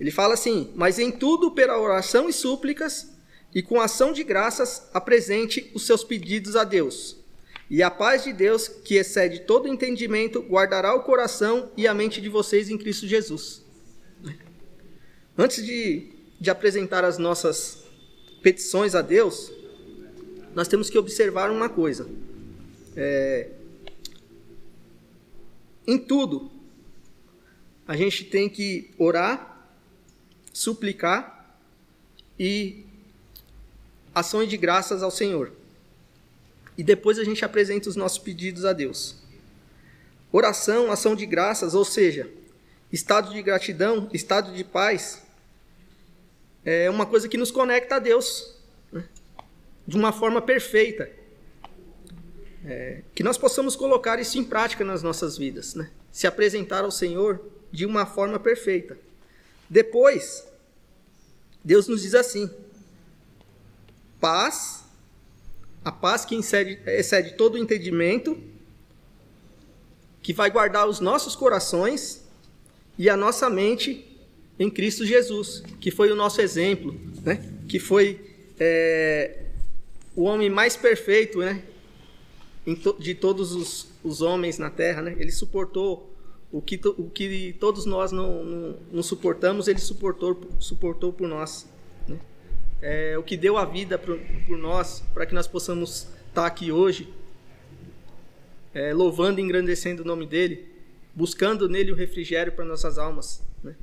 Ele 0.02 0.10
fala 0.10 0.34
assim: 0.34 0.72
Mas 0.74 0.98
em 0.98 1.12
tudo, 1.12 1.52
pela 1.52 1.78
oração 1.78 2.28
e 2.28 2.32
súplicas, 2.32 3.12
e 3.54 3.62
com 3.62 3.80
ação 3.80 4.12
de 4.12 4.24
graças, 4.24 4.90
apresente 4.92 5.70
os 5.72 5.86
seus 5.86 6.02
pedidos 6.02 6.56
a 6.56 6.64
Deus. 6.64 7.18
E 7.70 7.84
a 7.84 7.88
paz 7.88 8.24
de 8.24 8.32
Deus, 8.32 8.66
que 8.66 8.96
excede 8.96 9.42
todo 9.42 9.68
entendimento, 9.68 10.40
guardará 10.40 10.92
o 10.92 11.04
coração 11.04 11.70
e 11.76 11.86
a 11.86 11.94
mente 11.94 12.20
de 12.20 12.28
vocês 12.28 12.68
em 12.68 12.76
Cristo 12.76 13.06
Jesus. 13.06 13.62
Antes 15.38 15.64
de, 15.64 16.10
de 16.40 16.50
apresentar 16.50 17.04
as 17.04 17.16
nossas 17.16 17.84
petições 18.42 18.96
a 18.96 19.02
Deus, 19.02 19.52
nós 20.52 20.66
temos 20.66 20.90
que 20.90 20.98
observar 20.98 21.48
uma 21.48 21.68
coisa. 21.68 22.10
É, 22.96 23.50
em 25.86 25.96
tudo, 25.96 26.50
a 27.86 27.96
gente 27.96 28.24
tem 28.24 28.48
que 28.48 28.90
orar, 28.98 29.51
suplicar 30.52 31.56
e 32.38 32.84
ações 34.14 34.48
de 34.48 34.56
graças 34.56 35.02
ao 35.02 35.10
Senhor. 35.10 35.52
E 36.76 36.82
depois 36.82 37.18
a 37.18 37.24
gente 37.24 37.44
apresenta 37.44 37.88
os 37.88 37.96
nossos 37.96 38.18
pedidos 38.18 38.64
a 38.64 38.72
Deus. 38.72 39.16
Oração, 40.30 40.90
ação 40.90 41.14
de 41.14 41.26
graças, 41.26 41.74
ou 41.74 41.84
seja, 41.84 42.30
estado 42.90 43.32
de 43.32 43.42
gratidão, 43.42 44.08
estado 44.12 44.52
de 44.52 44.64
paz, 44.64 45.22
é 46.64 46.88
uma 46.88 47.04
coisa 47.04 47.28
que 47.28 47.36
nos 47.36 47.50
conecta 47.50 47.96
a 47.96 47.98
Deus 47.98 48.54
né? 48.90 49.04
de 49.86 49.96
uma 49.96 50.12
forma 50.12 50.40
perfeita. 50.40 51.10
É, 52.64 53.02
que 53.12 53.24
nós 53.24 53.36
possamos 53.36 53.74
colocar 53.74 54.20
isso 54.20 54.38
em 54.38 54.44
prática 54.44 54.84
nas 54.84 55.02
nossas 55.02 55.36
vidas, 55.36 55.74
né? 55.74 55.90
se 56.12 56.26
apresentar 56.26 56.84
ao 56.84 56.92
Senhor 56.92 57.44
de 57.72 57.84
uma 57.84 58.06
forma 58.06 58.38
perfeita. 58.38 58.96
Depois, 59.72 60.46
Deus 61.64 61.88
nos 61.88 62.02
diz 62.02 62.14
assim: 62.14 62.50
paz, 64.20 64.84
a 65.82 65.90
paz 65.90 66.26
que 66.26 66.34
excede, 66.34 66.78
excede 66.84 67.32
todo 67.38 67.54
o 67.54 67.58
entendimento, 67.58 68.38
que 70.20 70.34
vai 70.34 70.50
guardar 70.50 70.86
os 70.86 71.00
nossos 71.00 71.34
corações 71.34 72.22
e 72.98 73.08
a 73.08 73.16
nossa 73.16 73.48
mente 73.48 74.06
em 74.58 74.68
Cristo 74.68 75.06
Jesus, 75.06 75.62
que 75.80 75.90
foi 75.90 76.12
o 76.12 76.14
nosso 76.14 76.42
exemplo, 76.42 76.94
né? 77.22 77.42
que 77.66 77.78
foi 77.78 78.20
é, 78.60 79.38
o 80.14 80.24
homem 80.24 80.50
mais 80.50 80.76
perfeito 80.76 81.38
né? 81.38 81.62
de 82.98 83.14
todos 83.14 83.54
os, 83.54 83.88
os 84.04 84.20
homens 84.20 84.58
na 84.58 84.68
terra. 84.68 85.00
Né? 85.00 85.16
Ele 85.18 85.32
suportou 85.32 86.14
o 86.52 86.60
que, 86.60 86.78
o 86.86 87.08
que 87.08 87.56
todos 87.58 87.86
nós 87.86 88.12
não, 88.12 88.44
não, 88.44 88.76
não 88.92 89.02
suportamos, 89.02 89.66
ele 89.68 89.78
suportou, 89.78 90.38
suportou 90.60 91.12
por 91.12 91.26
nós 91.26 91.66
é, 92.82 93.16
o 93.16 93.22
que 93.22 93.36
deu 93.36 93.56
a 93.56 93.64
vida 93.64 93.96
por, 93.96 94.18
por 94.44 94.58
nós, 94.58 95.02
para 95.14 95.24
que 95.24 95.32
nós 95.32 95.46
possamos 95.46 96.08
estar 96.28 96.44
aqui 96.44 96.72
hoje, 96.72 97.08
é, 98.74 98.92
louvando 98.92 99.40
e 99.40 99.42
engrandecendo 99.42 100.02
o 100.02 100.04
nome 100.04 100.26
dele, 100.26 100.66
buscando 101.14 101.68
nele 101.68 101.92
o 101.92 101.94
refrigério 101.94 102.52
para 102.52 102.64
nossas 102.64 102.98
almas. 102.98 103.40
Né? 103.62 103.76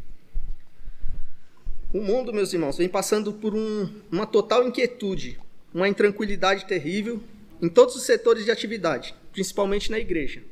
O 1.94 2.02
mundo, 2.02 2.34
meus 2.34 2.52
irmãos, 2.52 2.78
vem 2.78 2.90
passando 2.90 3.32
por 3.32 3.56
um, 3.56 3.90
uma 4.12 4.28
total 4.28 4.68
inquietude, 4.68 5.40
uma 5.74 5.88
intranquilidade 5.88 6.66
terrível 6.66 7.22
em 7.62 7.70
todos 7.70 7.96
os 7.96 8.04
setores 8.04 8.44
de 8.44 8.52
atividade, 8.52 9.16
principalmente 9.32 9.90
na 9.90 10.00
igreja. 10.00 10.44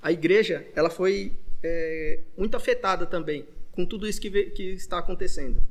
A 0.00 0.12
igreja 0.12 0.66
ela 0.76 0.90
foi 0.90 1.32
é, 1.62 2.20
muito 2.36 2.56
afetada 2.56 3.06
também 3.06 3.46
com 3.76 3.84
tudo 3.84 4.08
isso 4.08 4.20
que, 4.20 4.30
que 4.50 4.72
está 4.72 4.98
acontecendo. 4.98 5.62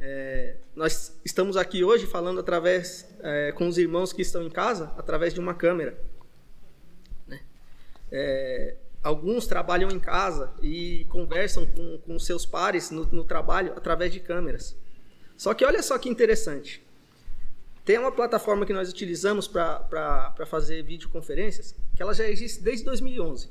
É, 0.00 0.56
nós 0.74 1.18
estamos 1.24 1.56
aqui 1.56 1.84
hoje 1.84 2.06
falando 2.06 2.40
através 2.40 3.08
é, 3.20 3.52
com 3.52 3.68
os 3.68 3.78
irmãos 3.78 4.12
que 4.12 4.20
estão 4.20 4.42
em 4.42 4.50
casa 4.50 4.92
através 4.98 5.32
de 5.32 5.38
uma 5.38 5.54
câmera. 5.54 5.96
Né? 7.26 7.40
É, 8.10 8.76
alguns 9.02 9.46
trabalham 9.46 9.88
em 9.90 10.00
casa 10.00 10.52
e 10.60 11.06
conversam 11.08 11.64
com, 11.66 11.98
com 11.98 12.18
seus 12.18 12.44
pares 12.44 12.90
no, 12.90 13.04
no, 13.06 13.24
trabalho 13.24 13.72
através 13.76 14.12
de 14.12 14.18
câmeras. 14.18 14.76
Só 15.36 15.54
que 15.54 15.64
olha 15.64 15.82
só 15.82 15.96
que 15.96 16.08
interessante. 16.08 16.84
Tem 17.84 17.98
uma 17.98 18.10
plataforma 18.10 18.66
que 18.66 18.72
nós 18.72 18.90
utilizamos 18.90 19.46
para 19.46 20.34
fazer 20.46 20.82
videoconferências 20.82 21.76
que 21.94 22.02
ela 22.02 22.14
já 22.14 22.28
existe 22.28 22.62
desde 22.62 22.84
2011, 22.86 23.50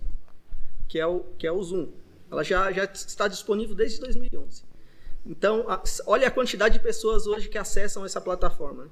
que 0.93 0.99
é 0.99 1.07
o, 1.07 1.21
que 1.39 1.47
é 1.47 1.51
o 1.51 1.63
Zoom. 1.63 1.87
Ela 2.29 2.43
já, 2.43 2.71
já 2.71 2.83
está 2.83 3.27
disponível 3.27 3.75
desde 3.75 3.99
2011. 3.99 4.61
Então, 5.25 5.65
olha 6.05 6.27
a 6.27 6.29
quantidade 6.29 6.77
de 6.77 6.83
pessoas 6.83 7.25
hoje 7.25 7.49
que 7.49 7.57
acessam 7.57 8.05
essa 8.05 8.21
plataforma. 8.21 8.83
Né? 8.83 8.89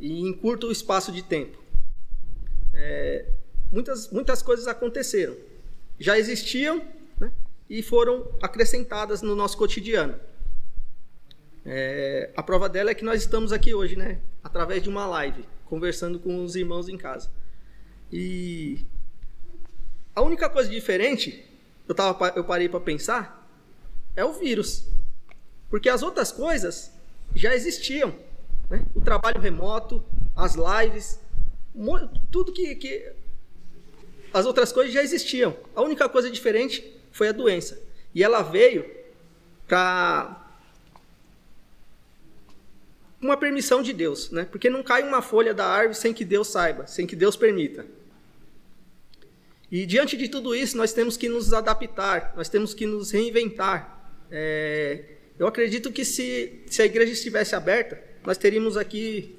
E 0.00 0.20
em 0.22 0.32
curto 0.32 0.68
espaço 0.72 1.12
de 1.12 1.22
tempo. 1.22 1.62
É, 2.74 3.24
muitas, 3.70 4.10
muitas 4.10 4.42
coisas 4.42 4.66
aconteceram. 4.66 5.36
Já 5.96 6.18
existiam 6.18 6.82
né? 7.20 7.30
e 7.70 7.84
foram 7.84 8.28
acrescentadas 8.42 9.22
no 9.22 9.36
nosso 9.36 9.56
cotidiano. 9.56 10.18
É, 11.64 12.32
a 12.36 12.42
prova 12.42 12.68
dela 12.68 12.90
é 12.90 12.94
que 12.94 13.04
nós 13.04 13.20
estamos 13.20 13.52
aqui 13.52 13.72
hoje, 13.72 13.94
né? 13.94 14.20
Através 14.42 14.82
de 14.82 14.88
uma 14.88 15.06
live, 15.06 15.44
conversando 15.66 16.18
com 16.18 16.42
os 16.42 16.56
irmãos 16.56 16.88
em 16.88 16.98
casa. 16.98 17.30
E 18.10 18.84
a 20.16 20.22
única 20.22 20.48
coisa 20.48 20.70
diferente, 20.70 21.44
eu, 21.86 21.94
tava, 21.94 22.32
eu 22.34 22.42
parei 22.42 22.70
para 22.70 22.80
pensar, 22.80 23.46
é 24.16 24.24
o 24.24 24.32
vírus. 24.32 24.86
Porque 25.68 25.90
as 25.90 26.02
outras 26.02 26.32
coisas 26.32 26.90
já 27.34 27.54
existiam. 27.54 28.14
Né? 28.70 28.82
O 28.94 29.00
trabalho 29.02 29.38
remoto, 29.38 30.02
as 30.34 30.54
lives, 30.54 31.20
tudo 32.32 32.50
que, 32.50 32.74
que. 32.76 33.12
As 34.32 34.46
outras 34.46 34.72
coisas 34.72 34.92
já 34.92 35.02
existiam. 35.02 35.54
A 35.74 35.82
única 35.82 36.08
coisa 36.08 36.30
diferente 36.30 36.98
foi 37.12 37.28
a 37.28 37.32
doença. 37.32 37.78
E 38.14 38.24
ela 38.24 38.40
veio 38.40 38.90
para 39.68 40.46
uma 43.20 43.36
permissão 43.36 43.82
de 43.82 43.92
Deus, 43.92 44.30
né? 44.30 44.46
Porque 44.50 44.70
não 44.70 44.82
cai 44.82 45.02
uma 45.02 45.20
folha 45.20 45.52
da 45.52 45.66
árvore 45.66 45.94
sem 45.94 46.14
que 46.14 46.24
Deus 46.24 46.48
saiba, 46.48 46.86
sem 46.86 47.06
que 47.06 47.16
Deus 47.16 47.36
permita. 47.36 47.84
E 49.70 49.84
diante 49.84 50.16
de 50.16 50.28
tudo 50.28 50.54
isso, 50.54 50.76
nós 50.76 50.92
temos 50.92 51.16
que 51.16 51.28
nos 51.28 51.52
adaptar, 51.52 52.32
nós 52.36 52.48
temos 52.48 52.72
que 52.72 52.86
nos 52.86 53.10
reinventar. 53.10 54.10
É, 54.30 55.16
eu 55.38 55.46
acredito 55.46 55.90
que 55.92 56.04
se, 56.04 56.62
se 56.66 56.82
a 56.82 56.86
igreja 56.86 57.12
estivesse 57.12 57.54
aberta, 57.54 58.00
nós 58.24 58.38
teríamos 58.38 58.76
aqui 58.76 59.36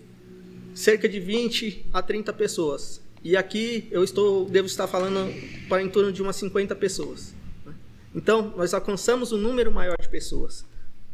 cerca 0.75 1.09
de 1.09 1.19
20 1.19 1.87
a 1.91 2.01
30 2.01 2.31
pessoas. 2.33 3.01
E 3.23 3.35
aqui 3.35 3.87
eu 3.89 4.03
estou, 4.03 4.45
devo 4.45 4.67
estar 4.67 4.87
falando 4.87 5.33
para 5.67 5.81
em 5.81 5.89
torno 5.89 6.11
de 6.11 6.21
umas 6.21 6.35
50 6.35 6.75
pessoas. 6.75 7.33
Né? 7.65 7.73
Então, 8.13 8.53
nós 8.55 8.73
alcançamos 8.73 9.31
um 9.31 9.37
número 9.37 9.71
maior 9.71 9.97
de 9.99 10.07
pessoas. 10.07 10.63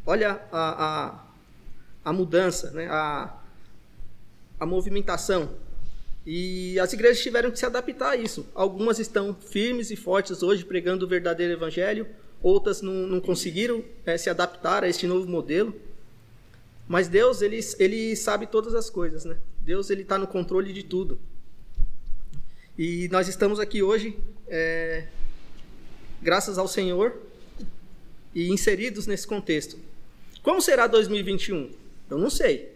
Olha 0.06 0.42
a, 0.52 0.86
a, 0.86 1.26
a 2.04 2.14
mudança, 2.14 2.72
né? 2.72 2.88
a, 2.90 3.34
a 4.60 4.66
movimentação. 4.66 5.50
E 6.26 6.80
as 6.80 6.94
igrejas 6.94 7.22
tiveram 7.22 7.52
que 7.52 7.60
se 7.60 7.66
adaptar 7.66 8.12
a 8.12 8.16
isso. 8.16 8.48
Algumas 8.56 9.00
estão 9.00 9.36
firmes 9.36 9.92
e 9.92 9.96
fortes 9.96 10.42
hoje, 10.42 10.64
pregando 10.64 11.06
o 11.06 11.10
verdadeiro 11.10 11.54
evangelho 11.54 12.08
outras 12.44 12.82
não, 12.82 12.94
não 12.94 13.22
conseguiram 13.22 13.84
é, 14.06 14.18
se 14.18 14.30
adaptar 14.30 14.84
a 14.84 14.90
este 14.90 15.08
novo 15.08 15.26
modelo. 15.28 15.74
Mas 16.86 17.08
Deus, 17.08 17.42
ele, 17.42 17.60
ele 17.80 18.16
sabe 18.18 18.46
todas 18.46 18.76
as 18.76 18.90
coisas, 18.90 19.24
né? 19.24 19.38
Deus, 19.62 19.90
ele 19.90 20.02
está 20.02 20.18
no 20.18 20.28
controle 20.28 20.74
de 20.74 20.84
tudo. 20.84 21.18
E 22.78 23.08
nós 23.10 23.30
estamos 23.30 23.60
aqui 23.60 23.82
hoje, 23.82 24.20
é, 24.50 25.08
graças 26.22 26.58
ao 26.58 26.68
Senhor, 26.68 27.18
e 28.36 28.50
inseridos 28.50 29.08
nesse 29.08 29.26
contexto. 29.26 29.80
Como 30.42 30.62
será 30.62 30.88
2021? 30.88 31.72
Eu 32.10 32.18
não 32.18 32.30
sei, 32.30 32.70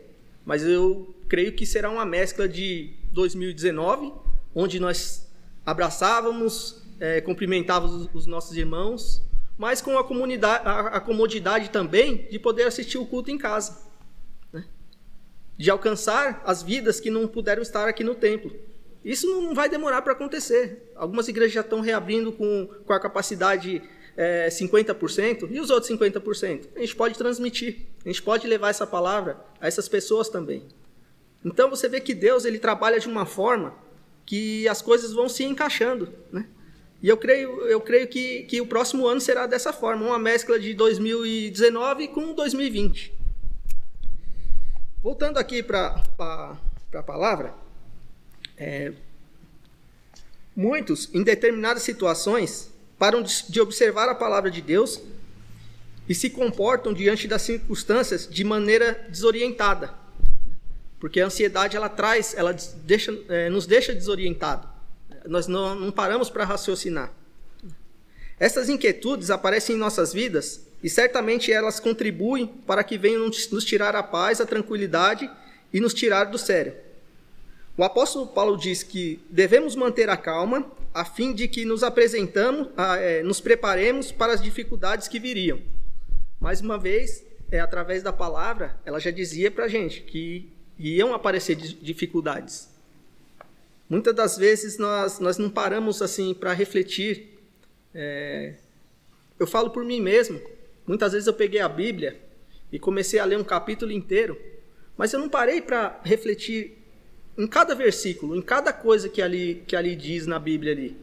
mas 0.46 0.63
eu 0.63 1.13
creio 1.27 1.51
que 1.51 1.66
será 1.66 1.89
uma 1.89 2.06
mescla 2.06 2.48
de 2.48 2.92
2019, 3.17 4.13
onde 4.53 4.79
nós 4.79 5.27
abraçávamos, 5.65 6.83
é, 7.00 7.19
cumprimentávamos 7.19 8.07
os 8.13 8.27
nossos 8.27 8.55
irmãos, 8.55 9.24
mas 9.57 9.81
com 9.81 9.97
a, 9.97 10.03
comunidade, 10.03 10.67
a, 10.67 10.79
a 10.81 11.00
comodidade 11.00 11.71
também 11.71 12.27
de 12.29 12.38
poder 12.38 12.67
assistir 12.67 13.00
o 13.00 13.07
culto 13.07 13.31
em 13.31 13.38
casa. 13.38 13.79
Né? 14.53 14.63
De 15.57 15.67
alcançar 15.71 16.43
as 16.45 16.62
vidas 16.62 17.00
que 17.00 17.09
não 17.09 17.27
puderam 17.27 17.63
estar 17.63 17.88
aqui 17.88 18.03
no 18.03 18.13
templo. 18.13 18.55
Isso 19.03 19.25
não 19.25 19.55
vai 19.55 19.67
demorar 19.67 20.03
para 20.03 20.13
acontecer. 20.13 20.91
Algumas 20.95 21.27
igrejas 21.27 21.53
já 21.53 21.62
estão 21.62 21.81
reabrindo 21.81 22.31
com, 22.31 22.69
com 22.86 22.93
a 22.93 23.00
capacidade 23.00 23.81
é, 24.15 24.47
50%, 24.47 25.50
e 25.50 25.59
os 25.59 25.71
outros 25.71 25.91
50%? 25.91 26.67
A 26.75 26.79
gente 26.81 26.95
pode 26.95 27.17
transmitir, 27.17 27.88
a 28.05 28.09
gente 28.09 28.21
pode 28.21 28.47
levar 28.47 28.69
essa 28.69 28.86
palavra 28.86 29.39
a 29.59 29.67
essas 29.67 29.89
pessoas 29.89 30.29
também. 30.29 30.67
Então 31.48 31.70
você 31.70 31.88
vê 31.89 32.00
que 32.00 32.13
Deus 32.13 32.46
ele 32.46 32.60
trabalha 32.60 33.00
de 33.00 33.08
uma 33.08 33.25
forma 33.25 33.74
que 34.25 34.68
as 34.68 34.82
coisas 34.82 35.13
vão 35.13 35.27
se 35.30 35.44
encaixando. 35.44 36.13
Né? 36.32 36.46
E 37.01 37.08
eu 37.08 37.18
creio, 37.18 37.62
eu 37.68 37.82
creio 37.82 38.08
que, 38.08 38.44
que 38.44 38.60
o 38.62 38.68
próximo 38.68 39.08
ano 39.08 39.22
será 39.22 39.46
dessa 39.48 39.72
forma, 39.72 40.06
uma 40.06 40.20
mescla 40.20 40.60
de 40.60 40.74
2019 40.74 42.10
com 42.10 42.34
2020. 42.34 43.13
Voltando 45.01 45.38
aqui 45.38 45.63
para 45.63 46.01
a 46.20 47.04
palavra, 47.04 47.54
é, 48.58 48.92
Muitos, 50.58 51.08
em 51.13 51.22
determinadas 51.22 51.84
situações, 51.84 52.72
param 52.98 53.22
de 53.22 53.62
observar 53.62 54.10
a 54.10 54.16
palavra 54.16 54.50
de 54.50 54.60
Deus 54.60 55.00
e 56.10 56.16
se 56.16 56.32
comportam 56.32 56.96
diante 56.96 57.27
das 57.27 57.44
circunstâncias 57.44 58.27
de 58.27 58.44
maneira 58.44 59.06
desorientada. 59.08 59.94
Porque 61.00 61.22
a 61.22 61.25
ansiedade 61.25 61.77
ela 61.77 61.89
traz, 61.89 62.34
ela 62.36 62.56
deixa, 62.84 63.18
é, 63.30 63.50
nos 63.50 63.66
deixa 63.66 63.94
desorientados. 63.94 64.68
Nós 65.25 65.48
não, 65.48 65.75
não 65.75 65.92
paramos 65.92 66.30
para 66.30 66.46
raciocinar. 66.46 67.12
Essas 68.39 68.70
inquietudes 68.70 69.30
aparecem 69.30 69.75
em 69.75 69.80
nossas 69.80 70.13
vidas 70.13 70.66
e 70.82 70.89
certamente 70.89 71.51
elas 71.51 71.80
contribuem 71.80 72.48
para 72.66 72.84
que 72.84 72.98
venham 72.98 73.25
nos 73.25 73.66
tirar 73.66 73.96
a 73.96 74.04
paz, 74.04 74.39
a 74.39 74.46
tranquilidade 74.46 75.30
e 75.74 75.80
nos 75.80 75.94
tirar 75.94 76.25
do 76.25 76.38
sério. 76.38 76.74
O 77.75 77.84
apóstolo 77.84 78.27
Paulo 78.27 78.58
diz 78.58 78.82
que 78.84 79.20
devemos 79.30 79.75
manter 79.75 80.10
a 80.10 80.18
calma 80.18 80.66
a 80.94 81.06
fim 81.06 81.34
de 81.34 81.48
que 81.48 81.63
nos 81.63 81.84
apresentamos, 81.84 82.70
é, 83.00 83.22
nos 83.22 83.39
preparemos 83.39 84.12
para 84.12 84.34
as 84.34 84.42
dificuldades 84.42 85.08
que 85.08 85.20
viriam. 85.20 85.60
Mais 86.39 86.60
uma 86.60 86.77
vez, 86.77 87.24
é, 87.51 87.60
através 87.60 88.01
da 88.01 88.12
palavra, 88.12 88.80
ela 88.84 89.00
já 89.00 89.12
dizia 89.12 89.51
para 89.51 89.66
a 89.66 89.68
gente 89.68 90.01
que 90.01 90.51
iam 90.79 91.13
aparecer 91.13 91.55
dificuldades. 91.55 92.69
Muitas 93.89 94.13
das 94.13 94.38
vezes 94.38 94.77
nós, 94.77 95.19
nós 95.19 95.38
não 95.38 95.50
paramos 95.50 96.01
assim 96.01 96.34
para 96.34 96.53
refletir. 96.53 97.39
É, 97.93 98.55
eu 99.39 99.48
falo 99.48 99.69
por 99.69 99.84
mim 99.84 100.01
mesmo. 100.01 100.41
Muitas 100.86 101.13
vezes 101.13 101.27
eu 101.27 101.34
peguei 101.34 101.62
a 101.62 101.69
Bíblia 101.69 102.19
e 102.72 102.77
comecei 102.77 103.19
a 103.19 103.25
ler 103.25 103.38
um 103.38 103.43
capítulo 103.43 103.91
inteiro, 103.91 104.39
mas 104.98 105.13
eu 105.13 105.19
não 105.19 105.29
parei 105.29 105.62
para 105.62 106.00
refletir 106.03 106.77
em 107.38 107.48
cada 107.48 107.75
versículo, 107.75 108.36
em 108.36 108.41
cada 108.41 108.74
coisa 108.74 109.07
que 109.07 109.22
ali, 109.22 109.63
que 109.67 109.75
ali 109.75 109.96
diz 109.96 110.25
na 110.25 110.39
Bíblia 110.39 110.74
ali. 110.74 110.98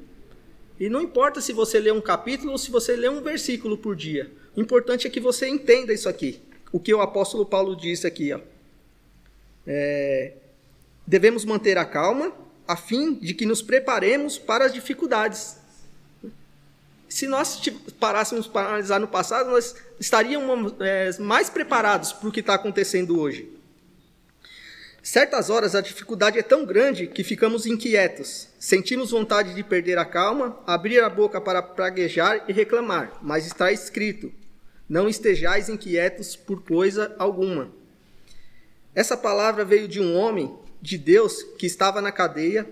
E 0.79 0.89
não 0.89 1.01
importa 1.01 1.41
se 1.41 1.53
você 1.53 1.79
lê 1.79 1.93
um 1.93 2.01
capítulo 2.01 2.53
ou 2.53 2.59
se 2.59 2.71
você 2.71 2.97
lê 2.97 3.09
um 3.09 3.23
versículo 3.23 3.79
por 3.79 3.95
dia. 3.95 4.31
O 4.57 4.61
importante 4.61 5.07
é 5.07 5.11
que 5.11 5.21
você 5.21 5.47
entenda 5.47 5.93
isso 5.93 6.09
aqui. 6.09 6.41
O 6.73 6.81
que 6.81 6.93
o 6.93 7.01
apóstolo 7.01 7.47
Paulo 7.47 7.77
disse 7.77 8.07
aqui. 8.07 8.33
Ó. 8.33 8.41
É, 9.67 10.33
devemos 11.07 11.45
manter 11.45 11.79
a 11.79 11.85
calma 11.85 12.33
a 12.67 12.77
fim 12.77 13.15
de 13.15 13.35
que 13.35 13.47
nos 13.47 13.63
preparemos 13.63 14.39
para 14.39 14.65
as 14.65 14.73
dificuldades. 14.73 15.57
Se 17.09 17.27
nós 17.27 17.61
parássemos 18.01 18.47
para 18.47 18.69
analisar 18.69 18.99
no 18.99 19.07
passado, 19.07 19.51
nós 19.51 19.77
estaríamos 20.01 20.75
é, 20.81 21.17
mais 21.19 21.49
preparados 21.49 22.13
para 22.13 22.29
o 22.29 22.33
que 22.33 22.41
está 22.41 22.55
acontecendo 22.55 23.19
hoje. 23.19 23.55
Certas 25.05 25.51
horas 25.51 25.75
a 25.75 25.83
dificuldade 25.83 26.39
é 26.39 26.43
tão 26.43 26.65
grande 26.65 27.07
que 27.07 27.23
ficamos 27.23 27.67
inquietos, 27.67 28.49
sentimos 28.59 29.11
vontade 29.11 29.55
de 29.55 29.63
perder 29.63 29.99
a 29.99 30.05
calma, 30.07 30.59
abrir 30.67 31.05
a 31.05 31.11
boca 31.11 31.39
para 31.43 31.63
praguejar 31.63 32.43
e 32.49 32.55
reclamar, 32.55 33.19
mas 33.21 33.45
está 33.45 33.71
escrito: 33.71 34.33
não 34.89 35.07
estejais 35.07 35.69
inquietos 35.69 36.35
por 36.35 36.63
coisa 36.63 37.15
alguma. 37.19 37.71
Essa 38.95 39.17
palavra 39.17 39.65
veio 39.65 39.89
de 39.89 40.01
um 40.01 40.17
homem 40.17 40.57
de 40.81 40.97
Deus 40.97 41.43
que 41.59 41.67
estava 41.67 42.01
na 42.01 42.13
cadeia. 42.13 42.69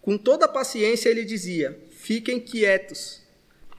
Com 0.00 0.16
toda 0.16 0.44
a 0.44 0.48
paciência 0.48 1.08
ele 1.08 1.24
dizia: 1.24 1.78
Fiquem 1.90 2.38
quietos, 2.38 3.22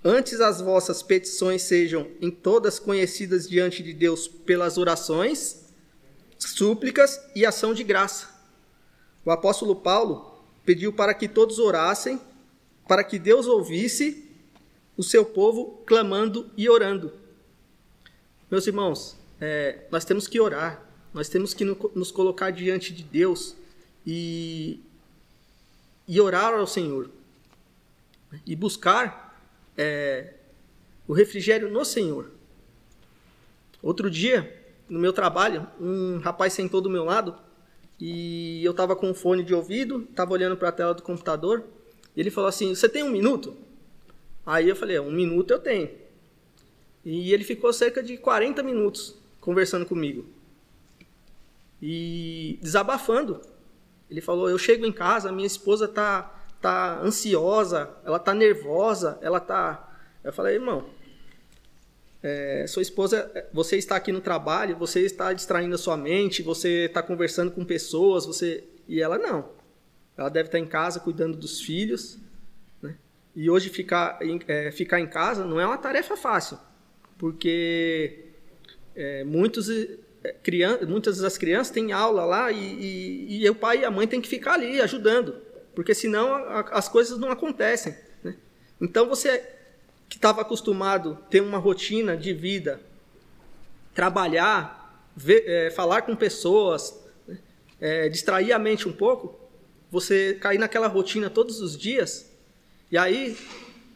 antes 0.04 0.42
as 0.42 0.60
vossas 0.60 1.02
petições 1.02 1.62
sejam 1.62 2.08
em 2.22 2.30
todas 2.30 2.80
conhecidas 2.80 3.48
diante 3.48 3.82
de 3.82 3.94
Deus 3.94 4.28
pelas 4.28 4.78
orações 4.78 5.70
súplicas 6.38 7.20
e 7.36 7.46
ação 7.46 7.74
de 7.74 7.84
graça. 7.84 8.28
O 9.26 9.32
apóstolo 9.32 9.76
Paulo 9.76 10.44
pediu 10.66 10.94
para 10.94 11.14
que 11.14 11.28
todos 11.28 11.60
orassem, 11.60 12.20
para 12.88 13.04
que 13.04 13.20
Deus 13.20 13.46
ouvisse 13.46 14.30
o 14.98 15.04
seu 15.04 15.26
povo 15.26 15.84
clamando 15.86 16.50
e 16.58 16.70
orando. 16.70 17.14
Meus 18.50 18.66
irmãos, 18.66 19.18
é, 19.40 19.86
nós 19.92 20.06
temos 20.06 20.28
que 20.28 20.40
orar, 20.40 20.89
nós 21.14 21.28
temos 21.28 21.54
que 21.54 21.66
nos 21.66 22.12
colocar 22.12 22.52
diante 22.52 22.94
de 22.94 23.04
Deus 23.04 23.56
e, 24.06 24.80
e 26.08 26.22
orar 26.22 26.54
ao 26.54 26.68
Senhor 26.68 27.10
e 28.46 28.56
buscar 28.56 29.42
é, 29.76 30.34
o 31.08 31.14
refrigério 31.14 31.70
no 31.70 31.84
Senhor. 31.84 32.32
Outro 33.82 34.10
dia, 34.10 34.56
no 34.88 35.00
meu 35.00 35.12
trabalho, 35.12 35.68
um 35.80 36.20
rapaz 36.20 36.54
sentou 36.54 36.80
do 36.80 36.90
meu 36.90 37.06
lado 37.06 37.36
e 38.00 38.64
eu 38.64 38.72
estava 38.72 38.96
com 38.96 39.10
um 39.10 39.14
fone 39.14 39.44
de 39.44 39.54
ouvido, 39.54 40.06
estava 40.10 40.32
olhando 40.32 40.56
para 40.56 40.70
a 40.70 40.72
tela 40.72 40.94
do 40.94 41.02
computador. 41.02 41.64
Ele 42.16 42.30
falou 42.30 42.48
assim: 42.48 42.76
Você 42.76 42.88
tem 42.88 43.04
um 43.04 43.10
minuto? 43.10 43.58
Aí 44.46 44.70
eu 44.70 44.76
falei: 44.76 45.00
Um 45.00 45.12
minuto 45.12 45.52
eu 45.52 45.60
tenho. 45.60 45.90
E 47.04 47.34
ele 47.34 47.44
ficou 47.44 47.74
cerca 47.74 48.04
de 48.04 48.18
40 48.18 48.62
minutos 48.62 49.16
conversando 49.40 49.86
comigo 49.86 50.39
e 51.82 52.60
desabafando. 52.62 53.42
Ele 54.10 54.22
falou: 54.22 54.50
Eu 54.50 54.58
chego 54.58 54.86
em 54.86 54.92
casa, 54.92 55.32
minha 55.32 55.48
esposa 55.48 55.88
tá 55.88 56.36
tá 56.62 57.00
ansiosa, 57.02 57.90
ela 58.04 58.20
tá 58.20 58.34
nervosa, 58.34 59.18
ela 59.22 59.40
tá. 59.40 59.98
Eu 60.24 60.34
falei: 60.34 60.56
Irmão, 60.56 60.86
é, 62.22 62.66
sua 62.68 62.82
esposa, 62.82 63.32
você 63.54 63.78
está 63.78 63.96
aqui 63.96 64.12
no 64.12 64.22
trabalho, 64.22 64.76
você 64.76 65.02
está 65.02 65.32
distraindo 65.32 65.76
a 65.76 65.78
sua 65.78 65.96
mente, 65.96 66.44
você 66.44 66.86
está 66.86 67.02
conversando 67.02 67.52
com 67.52 67.64
pessoas, 67.64 68.26
você 68.26 68.64
e 68.88 69.02
ela 69.02 69.18
não. 69.18 69.50
Ela 70.18 70.30
deve 70.30 70.48
estar 70.48 70.60
em 70.60 70.66
casa 70.66 71.00
cuidando 71.00 71.38
dos 71.38 71.62
filhos. 71.62 72.18
Né? 72.82 72.98
E 73.36 73.50
hoje 73.50 73.70
ficar 73.70 74.20
é, 74.48 74.72
ficar 74.72 75.00
em 75.00 75.08
casa 75.08 75.46
não 75.46 75.60
é 75.60 75.66
uma 75.66 75.78
tarefa 75.78 76.18
fácil, 76.18 76.60
porque 77.18 78.26
é, 78.96 79.24
muitos 79.24 79.70
é, 79.70 79.98
criança, 80.44 80.86
muitas 80.86 81.18
das 81.20 81.38
crianças 81.38 81.72
têm 81.72 81.92
aula 81.92 82.26
lá 82.26 82.52
e, 82.52 82.58
e, 82.58 83.44
e, 83.44 83.50
o 83.50 83.56
pai 83.56 83.80
e 83.80 83.86
a 83.86 83.92
mãe 83.92 84.08
têm 84.08 84.22
que 84.22 84.28
ficar 84.28 84.54
ali 84.54 84.82
ajudando, 84.82 85.36
porque 85.74 85.94
senão 85.94 86.34
a, 86.34 86.62
as 86.72 86.90
coisas 86.90 87.18
não 87.18 87.32
acontecem. 87.32 87.96
Né? 88.24 88.36
Então 88.82 89.08
você 89.08 89.48
que 90.10 90.18
estava 90.18 90.42
acostumado 90.42 91.12
a 91.12 91.30
ter 91.30 91.42
uma 91.42 91.58
rotina 91.58 92.18
de 92.18 92.34
vida, 92.34 92.82
trabalhar, 93.94 95.08
ver, 95.16 95.44
é, 95.48 95.70
falar 95.70 96.02
com 96.02 96.16
pessoas, 96.16 97.00
né, 97.28 97.38
é, 97.80 98.10
distrair 98.10 98.52
a 98.52 98.60
mente 98.60 98.88
um 98.88 98.94
pouco, 98.94 99.40
você 99.92 100.34
cair 100.34 100.58
naquela 100.58 100.88
rotina 100.88 101.30
todos 101.30 101.62
os 101.62 101.78
dias, 101.78 102.30
e 102.92 102.98
aí 102.98 103.38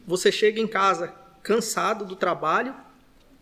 você 0.06 0.30
chega 0.30 0.60
em 0.60 0.66
casa 0.66 1.08
cansado 1.42 2.04
do 2.04 2.16
trabalho 2.16 2.74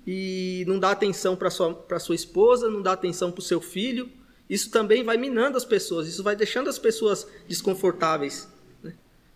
e 0.07 0.65
não 0.67 0.79
dá 0.79 0.91
atenção 0.91 1.37
para 1.37 1.51
sua 1.51 1.85
sua 1.99 2.15
esposa, 2.15 2.69
não 2.69 2.83
dá 2.83 2.93
atenção 2.93 3.31
para 3.31 3.41
o 3.41 3.45
seu 3.45 3.61
filho. 3.61 4.11
Isso 4.49 4.71
também 4.71 5.03
vai 5.05 5.17
minando 5.17 5.57
as 5.57 5.65
pessoas, 5.65 6.07
isso 6.07 6.23
vai 6.23 6.37
deixando 6.37 6.69
as 6.69 6.79
pessoas 6.79 7.27
desconfortáveis. 7.49 8.49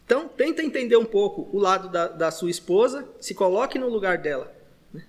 Então, 0.05 0.29
tenta 0.29 0.63
entender 0.63 0.97
um 0.97 1.05
pouco 1.05 1.49
o 1.53 1.59
lado 1.59 1.89
da, 1.89 2.07
da 2.07 2.31
sua 2.31 2.49
esposa, 2.49 3.09
se 3.21 3.35
coloque 3.35 3.77
no 3.77 3.89
lugar 3.89 4.19
dela. 4.19 4.55
Né? 4.93 5.03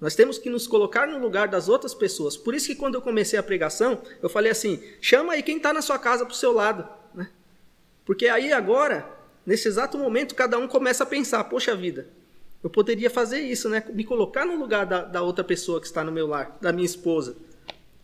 Nós 0.00 0.16
temos 0.16 0.38
que 0.38 0.50
nos 0.50 0.66
colocar 0.66 1.06
no 1.06 1.18
lugar 1.18 1.46
das 1.46 1.68
outras 1.68 1.94
pessoas. 1.94 2.36
Por 2.36 2.52
isso 2.52 2.66
que 2.66 2.74
quando 2.74 2.96
eu 2.96 3.02
comecei 3.02 3.38
a 3.38 3.44
pregação, 3.44 4.02
eu 4.20 4.28
falei 4.28 4.50
assim: 4.50 4.82
chama 5.00 5.34
aí 5.34 5.42
quem 5.42 5.58
está 5.58 5.72
na 5.72 5.80
sua 5.80 6.00
casa 6.00 6.26
para 6.26 6.32
o 6.32 6.36
seu 6.36 6.52
lado. 6.52 6.88
Né? 7.14 7.30
Porque 8.04 8.26
aí 8.26 8.52
agora, 8.52 9.08
nesse 9.46 9.68
exato 9.68 9.96
momento, 9.96 10.34
cada 10.34 10.58
um 10.58 10.66
começa 10.66 11.04
a 11.04 11.06
pensar: 11.06 11.44
poxa 11.44 11.76
vida, 11.76 12.08
eu 12.62 12.68
poderia 12.68 13.08
fazer 13.08 13.40
isso, 13.40 13.68
né? 13.68 13.82
Me 13.92 14.04
colocar 14.04 14.44
no 14.44 14.56
lugar 14.56 14.84
da, 14.84 15.02
da 15.02 15.22
outra 15.22 15.42
pessoa 15.42 15.80
que 15.80 15.86
está 15.86 16.04
no 16.04 16.12
meu 16.12 16.26
lar, 16.26 16.58
da 16.60 16.72
minha 16.72 16.84
esposa. 16.84 17.36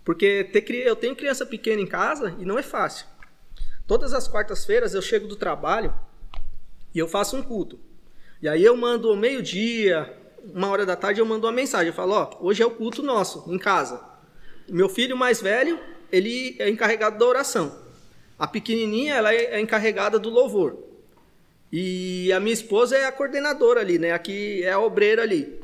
Porque 0.05 0.45
ter, 0.45 0.71
eu 0.71 0.97
tenho 0.97 1.17
criança 1.17 1.45
pequena 1.45 1.83
em 1.83 1.87
casa 1.87 2.35
e 2.39 2.45
não 2.45 2.59
é 2.59 2.63
fácil. 2.63 3.07
Todas 3.87 4.15
as 4.15 4.27
quartas-feiras 4.27 4.95
eu 4.95 5.03
chego 5.03 5.29
do 5.29 5.37
trabalho 5.37 5.95
e 6.95 6.99
eu 6.99 7.07
faço 7.07 7.37
um 7.37 7.43
culto. 7.43 7.79
E 8.41 8.49
aí 8.49 8.65
eu 8.65 8.77
mando 8.77 9.15
meio-dia, 9.17 10.15
uma 10.55 10.69
hora 10.69 10.87
da 10.87 10.97
tarde, 10.97 11.21
eu 11.21 11.27
mando 11.27 11.47
uma 11.47 11.53
mensagem. 11.53 11.89
Eu 11.89 11.93
falo, 11.93 12.13
ó, 12.13 12.39
hoje 12.41 12.63
é 12.63 12.67
o 12.67 12.71
culto 12.71 13.03
nosso, 13.03 13.45
em 13.53 13.59
casa. 13.59 14.03
Meu 14.69 14.89
filho 14.89 15.17
mais 15.17 15.41
velho, 15.41 15.79
ele 16.11 16.57
é 16.59 16.69
encarregado 16.69 17.19
da 17.19 17.27
oração. 17.27 17.77
A 18.39 18.47
pequenininha, 18.47 19.15
ela 19.15 19.35
é 19.35 19.61
encarregada 19.61 20.19
do 20.19 20.31
louvor. 20.31 20.86
E 21.79 22.33
a 22.33 22.41
minha 22.41 22.55
esposa 22.55 22.97
é 22.97 23.05
a 23.05 23.13
coordenadora 23.13 23.81
ali, 23.83 23.99
né? 23.99 24.13
Aqui 24.13 24.63
é 24.65 24.73
a 24.73 24.81
obreira 24.81 25.21
ali. 25.21 25.61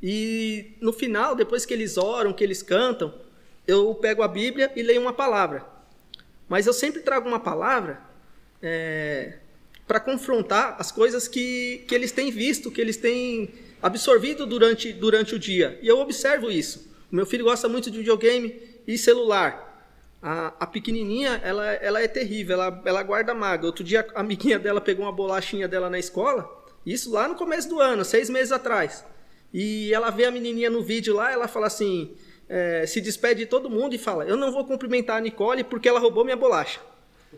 E 0.00 0.76
no 0.80 0.92
final, 0.92 1.34
depois 1.34 1.66
que 1.66 1.74
eles 1.74 1.98
oram, 1.98 2.32
que 2.32 2.44
eles 2.44 2.62
cantam, 2.62 3.12
eu 3.66 3.92
pego 3.96 4.22
a 4.22 4.28
Bíblia 4.28 4.70
e 4.76 4.84
leio 4.84 5.00
uma 5.00 5.12
palavra. 5.12 5.66
Mas 6.48 6.68
eu 6.68 6.72
sempre 6.72 7.00
trago 7.00 7.26
uma 7.26 7.40
palavra 7.40 8.00
é, 8.62 9.38
para 9.84 9.98
confrontar 9.98 10.76
as 10.78 10.92
coisas 10.92 11.26
que, 11.26 11.84
que 11.88 11.94
eles 11.96 12.12
têm 12.12 12.30
visto, 12.30 12.70
que 12.70 12.80
eles 12.80 12.96
têm 12.96 13.50
absorvido 13.82 14.46
durante, 14.46 14.92
durante 14.92 15.34
o 15.34 15.40
dia. 15.40 15.76
E 15.82 15.88
eu 15.88 15.98
observo 15.98 16.52
isso. 16.52 16.88
O 17.10 17.16
meu 17.16 17.26
filho 17.26 17.44
gosta 17.44 17.68
muito 17.68 17.90
de 17.90 17.98
videogame 17.98 18.62
e 18.86 18.96
celular. 18.96 19.67
A, 20.20 20.52
a 20.60 20.66
pequenininha, 20.66 21.40
ela, 21.44 21.66
ela 21.74 22.02
é 22.02 22.08
terrível, 22.08 22.54
ela, 22.60 22.82
ela 22.84 23.02
guarda 23.02 23.34
maga. 23.34 23.66
Outro 23.66 23.84
dia, 23.84 24.06
a 24.14 24.20
amiguinha 24.20 24.58
dela 24.58 24.80
pegou 24.80 25.04
uma 25.04 25.12
bolachinha 25.12 25.68
dela 25.68 25.88
na 25.88 25.98
escola, 25.98 26.48
isso 26.84 27.12
lá 27.12 27.28
no 27.28 27.34
começo 27.34 27.68
do 27.68 27.80
ano, 27.80 28.04
seis 28.04 28.28
meses 28.28 28.50
atrás. 28.50 29.04
E 29.52 29.92
ela 29.94 30.10
vê 30.10 30.24
a 30.24 30.30
menininha 30.30 30.68
no 30.68 30.82
vídeo 30.82 31.14
lá, 31.14 31.32
ela 31.32 31.46
fala 31.46 31.66
assim, 31.66 32.14
é, 32.48 32.84
se 32.86 33.00
despede 33.00 33.40
de 33.40 33.46
todo 33.46 33.70
mundo 33.70 33.94
e 33.94 33.98
fala, 33.98 34.24
eu 34.24 34.36
não 34.36 34.50
vou 34.50 34.64
cumprimentar 34.64 35.18
a 35.18 35.20
Nicole 35.20 35.64
porque 35.64 35.88
ela 35.88 36.00
roubou 36.00 36.24
minha 36.24 36.36
bolacha. 36.36 36.80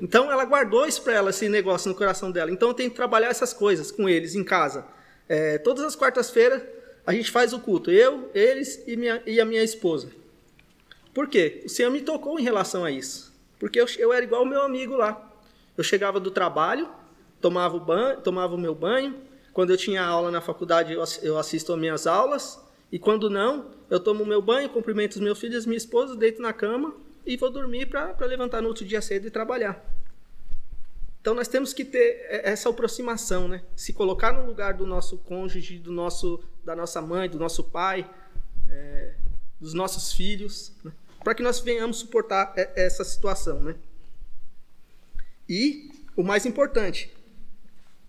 Então 0.01 0.31
ela 0.31 0.45
guardou 0.45 0.87
isso 0.87 1.03
para 1.03 1.15
ela, 1.15 1.31
esse 1.31 1.49
negócio 1.49 1.89
no 1.89 1.95
coração 1.95 2.31
dela. 2.31 2.51
Então 2.51 2.69
eu 2.69 2.75
tenho 2.75 2.91
que 2.91 2.97
trabalhar 2.97 3.29
essas 3.29 3.53
coisas 3.53 3.91
com 3.91 4.09
eles 4.09 4.35
em 4.35 4.45
casa. 4.45 4.87
É, 5.29 5.59
todas 5.59 5.85
as 5.85 5.95
quartas-feiras 5.95 6.63
a 7.07 7.13
gente 7.13 7.31
faz 7.31 7.53
o 7.53 7.59
culto, 7.59 7.91
eu, 7.91 8.31
eles 8.35 8.83
e, 8.87 8.97
minha, 8.97 9.23
e 9.27 9.41
a 9.41 9.45
minha 9.45 9.63
esposa. 9.63 10.09
Por 11.21 11.29
quê? 11.29 11.61
O 11.67 11.69
Senhor 11.69 11.91
me 11.91 12.01
tocou 12.01 12.41
em 12.41 12.43
relação 12.43 12.83
a 12.83 12.91
isso. 12.91 13.31
Porque 13.59 13.79
eu, 13.79 13.85
eu 13.99 14.11
era 14.11 14.25
igual 14.25 14.43
o 14.43 14.47
meu 14.47 14.63
amigo 14.63 14.97
lá. 14.97 15.31
Eu 15.77 15.85
chegava 15.85 16.19
do 16.19 16.31
trabalho, 16.31 16.89
tomava 17.43 17.77
o, 17.77 17.81
banho, 17.81 18.19
tomava 18.23 18.55
o 18.55 18.59
meu 18.59 18.75
banho. 18.75 19.15
Quando 19.53 19.69
eu 19.69 19.77
tinha 19.77 20.03
aula 20.03 20.31
na 20.31 20.41
faculdade, 20.41 20.95
eu 20.95 21.39
assisto 21.39 21.75
as 21.75 21.79
minhas 21.79 22.07
aulas. 22.07 22.59
E 22.91 22.99
quando 22.99 23.29
não, 23.29 23.67
eu 23.91 24.01
tomo 24.01 24.25
o 24.25 24.27
meu 24.27 24.41
banho, 24.41 24.71
cumprimento 24.71 25.17
os 25.17 25.21
meus 25.21 25.39
filhos, 25.39 25.67
minha 25.67 25.77
esposa, 25.77 26.17
deito 26.17 26.41
na 26.41 26.55
cama 26.55 26.95
e 27.27 27.37
vou 27.37 27.51
dormir 27.51 27.85
para 27.85 28.17
levantar 28.25 28.63
no 28.63 28.69
outro 28.69 28.87
dia 28.87 29.03
cedo 29.03 29.27
e 29.27 29.31
trabalhar. 29.31 29.85
Então 31.21 31.35
nós 31.35 31.49
temos 31.49 31.75
que 31.75 31.85
ter 31.85 32.25
essa 32.31 32.71
aproximação, 32.71 33.47
né? 33.47 33.63
Se 33.77 33.93
colocar 33.93 34.33
no 34.33 34.47
lugar 34.47 34.73
do 34.73 34.87
nosso 34.87 35.19
cônjuge, 35.19 35.79
do 35.79 35.93
nosso, 35.93 36.43
da 36.65 36.75
nossa 36.75 37.03
mãe, 37.03 37.29
do 37.29 37.39
nosso 37.39 37.63
pai, 37.63 38.11
é, 38.71 39.17
dos 39.61 39.75
nossos 39.75 40.15
filhos, 40.15 40.73
né? 40.83 40.91
Para 41.23 41.35
que 41.35 41.43
nós 41.43 41.61
venhamos 41.61 41.99
suportar 41.99 42.53
essa 42.57 43.05
situação, 43.05 43.61
né? 43.61 43.77
E 45.49 45.91
o 46.17 46.23
mais 46.23 46.47
importante, 46.47 47.13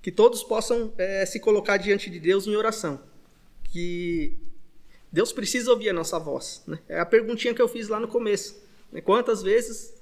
que 0.01 0.11
todos 0.11 0.43
possam 0.43 0.93
é, 0.97 1.25
se 1.25 1.39
colocar 1.39 1.77
diante 1.77 2.09
de 2.09 2.19
Deus 2.19 2.47
em 2.47 2.55
oração, 2.55 3.01
que 3.63 4.37
Deus 5.11 5.33
precisa 5.33 5.71
ouvir 5.71 5.89
a 5.89 5.93
nossa 5.93 6.17
voz. 6.19 6.63
Né? 6.65 6.79
É 6.87 6.99
a 6.99 7.05
perguntinha 7.05 7.53
que 7.53 7.61
eu 7.61 7.67
fiz 7.67 7.87
lá 7.87 7.99
no 7.99 8.07
começo. 8.07 8.61
Né? 8.91 9.01
Quantas 9.01 9.41
vezes 9.41 9.93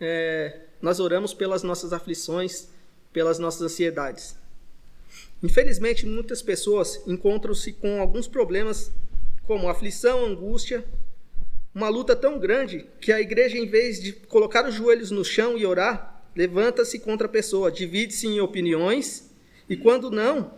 é, 0.00 0.60
nós 0.80 1.00
oramos 1.00 1.34
pelas 1.34 1.62
nossas 1.62 1.92
aflições, 1.92 2.68
pelas 3.12 3.38
nossas 3.38 3.62
ansiedades? 3.62 4.36
Infelizmente, 5.42 6.06
muitas 6.06 6.40
pessoas 6.40 7.02
encontram-se 7.06 7.72
com 7.72 8.00
alguns 8.00 8.26
problemas, 8.26 8.90
como 9.46 9.68
aflição, 9.68 10.24
angústia, 10.24 10.84
uma 11.74 11.88
luta 11.88 12.14
tão 12.14 12.38
grande 12.38 12.86
que 13.00 13.12
a 13.12 13.20
igreja, 13.20 13.58
em 13.58 13.66
vez 13.66 14.00
de 14.00 14.12
colocar 14.12 14.66
os 14.66 14.74
joelhos 14.74 15.10
no 15.10 15.24
chão 15.24 15.58
e 15.58 15.66
orar, 15.66 16.22
levanta-se 16.36 16.98
contra 16.98 17.26
a 17.26 17.30
pessoa, 17.30 17.70
divide-se 17.70 18.26
em 18.26 18.40
opiniões, 18.40 19.30
e 19.68 19.76
quando 19.76 20.10
não, 20.10 20.52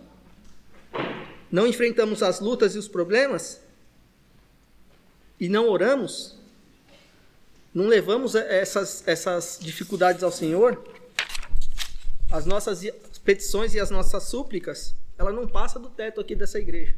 não 1.50 1.66
enfrentamos 1.66 2.22
as 2.22 2.40
lutas 2.40 2.74
e 2.74 2.78
os 2.78 2.86
problemas, 2.86 3.62
e 5.40 5.48
não 5.48 5.68
oramos, 5.68 6.38
não 7.72 7.86
levamos 7.86 8.34
essas, 8.34 9.06
essas 9.06 9.58
dificuldades 9.60 10.22
ao 10.22 10.32
Senhor, 10.32 10.82
as 12.30 12.44
nossas 12.44 12.82
petições 13.24 13.74
e 13.74 13.80
as 13.80 13.90
nossas 13.90 14.24
súplicas, 14.24 14.94
ela 15.18 15.32
não 15.32 15.46
passa 15.46 15.78
do 15.78 15.88
teto 15.88 16.20
aqui 16.20 16.34
dessa 16.34 16.58
igreja. 16.58 16.94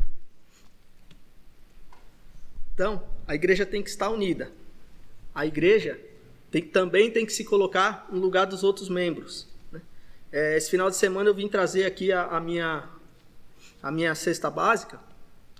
Então, 2.79 3.03
a 3.27 3.35
igreja 3.35 3.67
tem 3.67 3.83
que 3.83 3.91
estar 3.91 4.09
unida. 4.09 4.53
A 5.35 5.45
igreja 5.45 5.99
tem, 6.49 6.63
também 6.63 7.11
tem 7.11 7.27
que 7.27 7.33
se 7.33 7.43
colocar 7.43 8.07
no 8.09 8.21
lugar 8.21 8.45
dos 8.45 8.63
outros 8.63 8.89
membros. 8.89 9.49
Né? 9.73 9.83
É, 10.31 10.57
esse 10.57 10.71
final 10.71 10.89
de 10.89 10.95
semana 10.95 11.29
eu 11.29 11.35
vim 11.35 11.49
trazer 11.49 11.85
aqui 11.85 12.13
a, 12.13 12.27
a, 12.27 12.41
minha, 12.41 12.89
a 13.83 13.91
minha 13.91 14.15
cesta 14.15 14.49
básica 14.49 15.01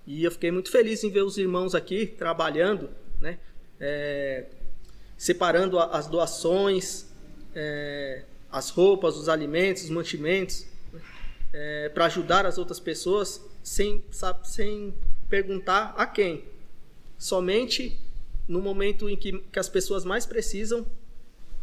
e 0.07 0.23
eu 0.23 0.31
fiquei 0.31 0.53
muito 0.53 0.71
feliz 0.71 1.03
em 1.03 1.11
ver 1.11 1.23
os 1.23 1.37
irmãos 1.37 1.75
aqui 1.75 2.07
trabalhando, 2.07 2.89
né? 3.21 3.41
É, 3.81 4.45
separando 5.17 5.77
as 5.81 6.07
doações, 6.07 7.09
é, 7.53 8.23
as 8.49 8.71
roupas, 8.71 9.17
os 9.17 9.29
alimentos, 9.29 9.83
os 9.83 9.91
mantimentos, 9.91 10.65
né? 10.93 11.01
é, 11.53 11.89
para 11.89 12.05
ajudar 12.05 12.47
as 12.47 12.59
outras 12.59 12.79
pessoas 12.79 13.45
sem, 13.61 14.05
sabe, 14.09 14.49
sem 14.49 14.95
perguntar 15.29 15.95
a 15.97 16.07
quem. 16.07 16.57
Somente 17.19 17.99
no 18.47 18.63
momento 18.63 19.09
em 19.09 19.17
que, 19.17 19.39
que 19.39 19.59
as 19.59 19.69
pessoas 19.69 20.05
mais 20.05 20.25
precisam, 20.25 20.87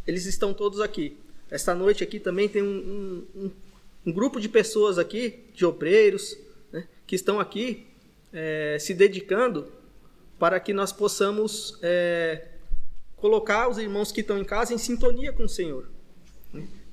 eles 0.06 0.26
estão 0.26 0.54
todos 0.54 0.80
aqui. 0.80 1.16
Esta 1.50 1.74
noite 1.74 2.04
aqui 2.04 2.20
também 2.20 2.48
tem 2.48 2.62
um, 2.62 3.24
um, 3.34 3.50
um 4.06 4.12
grupo 4.12 4.40
de 4.40 4.48
pessoas 4.48 4.98
aqui, 4.98 5.44
de 5.52 5.64
obreiros, 5.64 6.36
né, 6.70 6.86
que 7.06 7.16
estão 7.16 7.40
aqui 7.40 7.86
é, 8.32 8.76
se 8.78 8.94
dedicando 8.94 9.66
para 10.38 10.60
que 10.60 10.72
nós 10.72 10.92
possamos 10.92 11.78
é, 11.82 12.48
colocar 13.16 13.68
os 13.68 13.78
irmãos 13.78 14.12
que 14.12 14.20
estão 14.20 14.38
em 14.38 14.44
casa 14.44 14.74
em 14.74 14.78
sintonia 14.78 15.32
com 15.32 15.44
o 15.44 15.48
Senhor. 15.48 15.88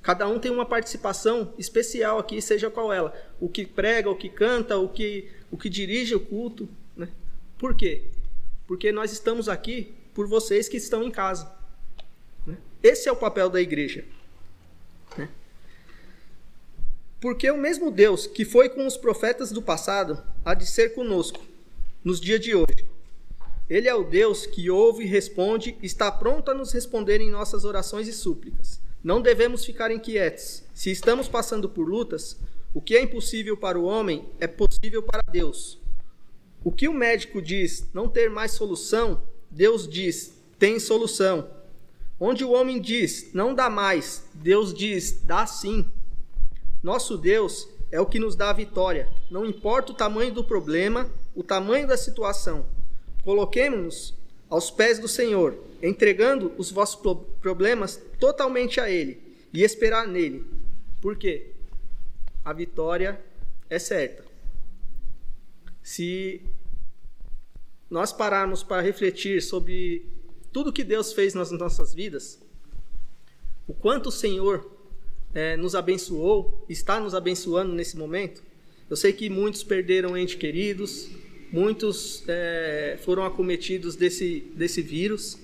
Cada 0.01 0.27
um 0.27 0.37
tem 0.37 0.51
uma 0.51 0.65
participação 0.65 1.53
especial 1.57 2.19
aqui, 2.19 2.41
seja 2.41 2.69
qual 2.69 2.91
ela. 2.91 3.13
O 3.39 3.47
que 3.47 3.65
prega, 3.65 4.09
o 4.09 4.15
que 4.15 4.27
canta, 4.27 4.77
o 4.77 4.89
que, 4.89 5.29
o 5.49 5.57
que 5.57 5.69
dirige 5.69 6.13
o 6.13 6.19
culto. 6.19 6.67
Né? 6.95 7.07
Por 7.57 7.73
quê? 7.73 8.03
Porque 8.73 8.91
nós 8.91 9.11
estamos 9.11 9.47
aqui 9.47 9.93
por 10.15 10.27
vocês 10.27 10.67
que 10.67 10.77
estão 10.77 11.03
em 11.03 11.11
casa. 11.11 11.47
Né? 12.43 12.57
Esse 12.81 13.07
é 13.07 13.11
o 13.11 13.15
papel 13.15 13.47
da 13.47 13.61
igreja. 13.61 14.03
Né? 15.15 15.29
Porque 17.21 17.51
o 17.51 17.55
mesmo 17.55 17.91
Deus 17.91 18.25
que 18.25 18.43
foi 18.43 18.69
com 18.69 18.87
os 18.87 18.97
profetas 18.97 19.51
do 19.51 19.61
passado 19.61 20.23
há 20.43 20.55
de 20.55 20.65
ser 20.65 20.95
conosco 20.95 21.39
nos 22.03 22.19
dias 22.19 22.39
de 22.39 22.55
hoje. 22.55 22.89
Ele 23.69 23.87
é 23.87 23.93
o 23.93 24.03
Deus 24.03 24.47
que 24.47 24.71
ouve 24.71 25.03
e 25.03 25.07
responde, 25.07 25.77
está 25.83 26.11
pronto 26.11 26.49
a 26.49 26.55
nos 26.55 26.71
responder 26.71 27.21
em 27.21 27.29
nossas 27.29 27.65
orações 27.65 28.07
e 28.07 28.11
súplicas. 28.11 28.81
Não 29.03 29.21
devemos 29.21 29.63
ficar 29.63 29.91
inquietos. 29.91 30.63
Se 30.73 30.89
estamos 30.89 31.27
passando 31.27 31.69
por 31.69 31.87
lutas, 31.87 32.39
o 32.73 32.81
que 32.81 32.95
é 32.95 33.03
impossível 33.03 33.55
para 33.55 33.77
o 33.77 33.83
homem 33.83 34.27
é 34.39 34.47
possível 34.47 35.03
para 35.03 35.21
Deus. 35.31 35.82
O 36.63 36.71
que 36.71 36.87
o 36.87 36.93
médico 36.93 37.41
diz 37.41 37.89
não 37.93 38.07
ter 38.07 38.29
mais 38.29 38.51
solução, 38.51 39.21
Deus 39.51 39.87
diz 39.87 40.41
tem 40.57 40.79
solução. 40.79 41.49
Onde 42.19 42.43
o 42.43 42.51
homem 42.51 42.79
diz 42.79 43.33
não 43.33 43.53
dá 43.53 43.69
mais, 43.69 44.23
Deus 44.33 44.73
diz 44.73 45.21
dá 45.23 45.45
sim. 45.45 45.85
Nosso 46.81 47.17
Deus 47.17 47.67
é 47.91 47.99
o 47.99 48.05
que 48.05 48.17
nos 48.17 48.35
dá 48.35 48.49
a 48.49 48.53
vitória. 48.53 49.09
Não 49.29 49.45
importa 49.45 49.91
o 49.91 49.95
tamanho 49.95 50.33
do 50.33 50.43
problema, 50.43 51.11
o 51.35 51.43
tamanho 51.43 51.87
da 51.87 51.97
situação. 51.97 52.65
Coloquemos-nos 53.23 54.15
aos 54.49 54.71
pés 54.71 54.99
do 54.99 55.07
Senhor, 55.07 55.57
entregando 55.81 56.53
os 56.57 56.71
vossos 56.71 56.99
problemas 57.41 58.01
totalmente 58.19 58.79
a 58.79 58.89
Ele 58.89 59.21
e 59.53 59.63
esperar 59.63 60.07
nele. 60.07 60.45
Por 61.01 61.17
quê? 61.17 61.51
A 62.45 62.53
vitória 62.53 63.19
é 63.69 63.79
certa. 63.79 64.22
Se 65.83 66.41
nós 67.89 68.13
pararmos 68.13 68.63
para 68.63 68.81
refletir 68.81 69.41
sobre 69.41 70.05
tudo 70.51 70.71
que 70.71 70.83
Deus 70.83 71.11
fez 71.11 71.33
nas 71.33 71.51
nossas 71.51 71.93
vidas, 71.93 72.39
o 73.67 73.73
quanto 73.73 74.07
o 74.07 74.11
Senhor 74.11 74.71
é, 75.33 75.57
nos 75.57 75.75
abençoou, 75.75 76.65
está 76.69 76.99
nos 76.99 77.13
abençoando 77.13 77.73
nesse 77.73 77.97
momento. 77.97 78.41
Eu 78.89 78.95
sei 78.95 79.11
que 79.11 79.29
muitos 79.29 79.63
perderam 79.63 80.17
entes 80.17 80.35
queridos, 80.35 81.09
muitos 81.51 82.23
é, 82.27 82.97
foram 83.03 83.25
acometidos 83.25 83.95
desse, 83.95 84.39
desse 84.55 84.81
vírus, 84.81 85.37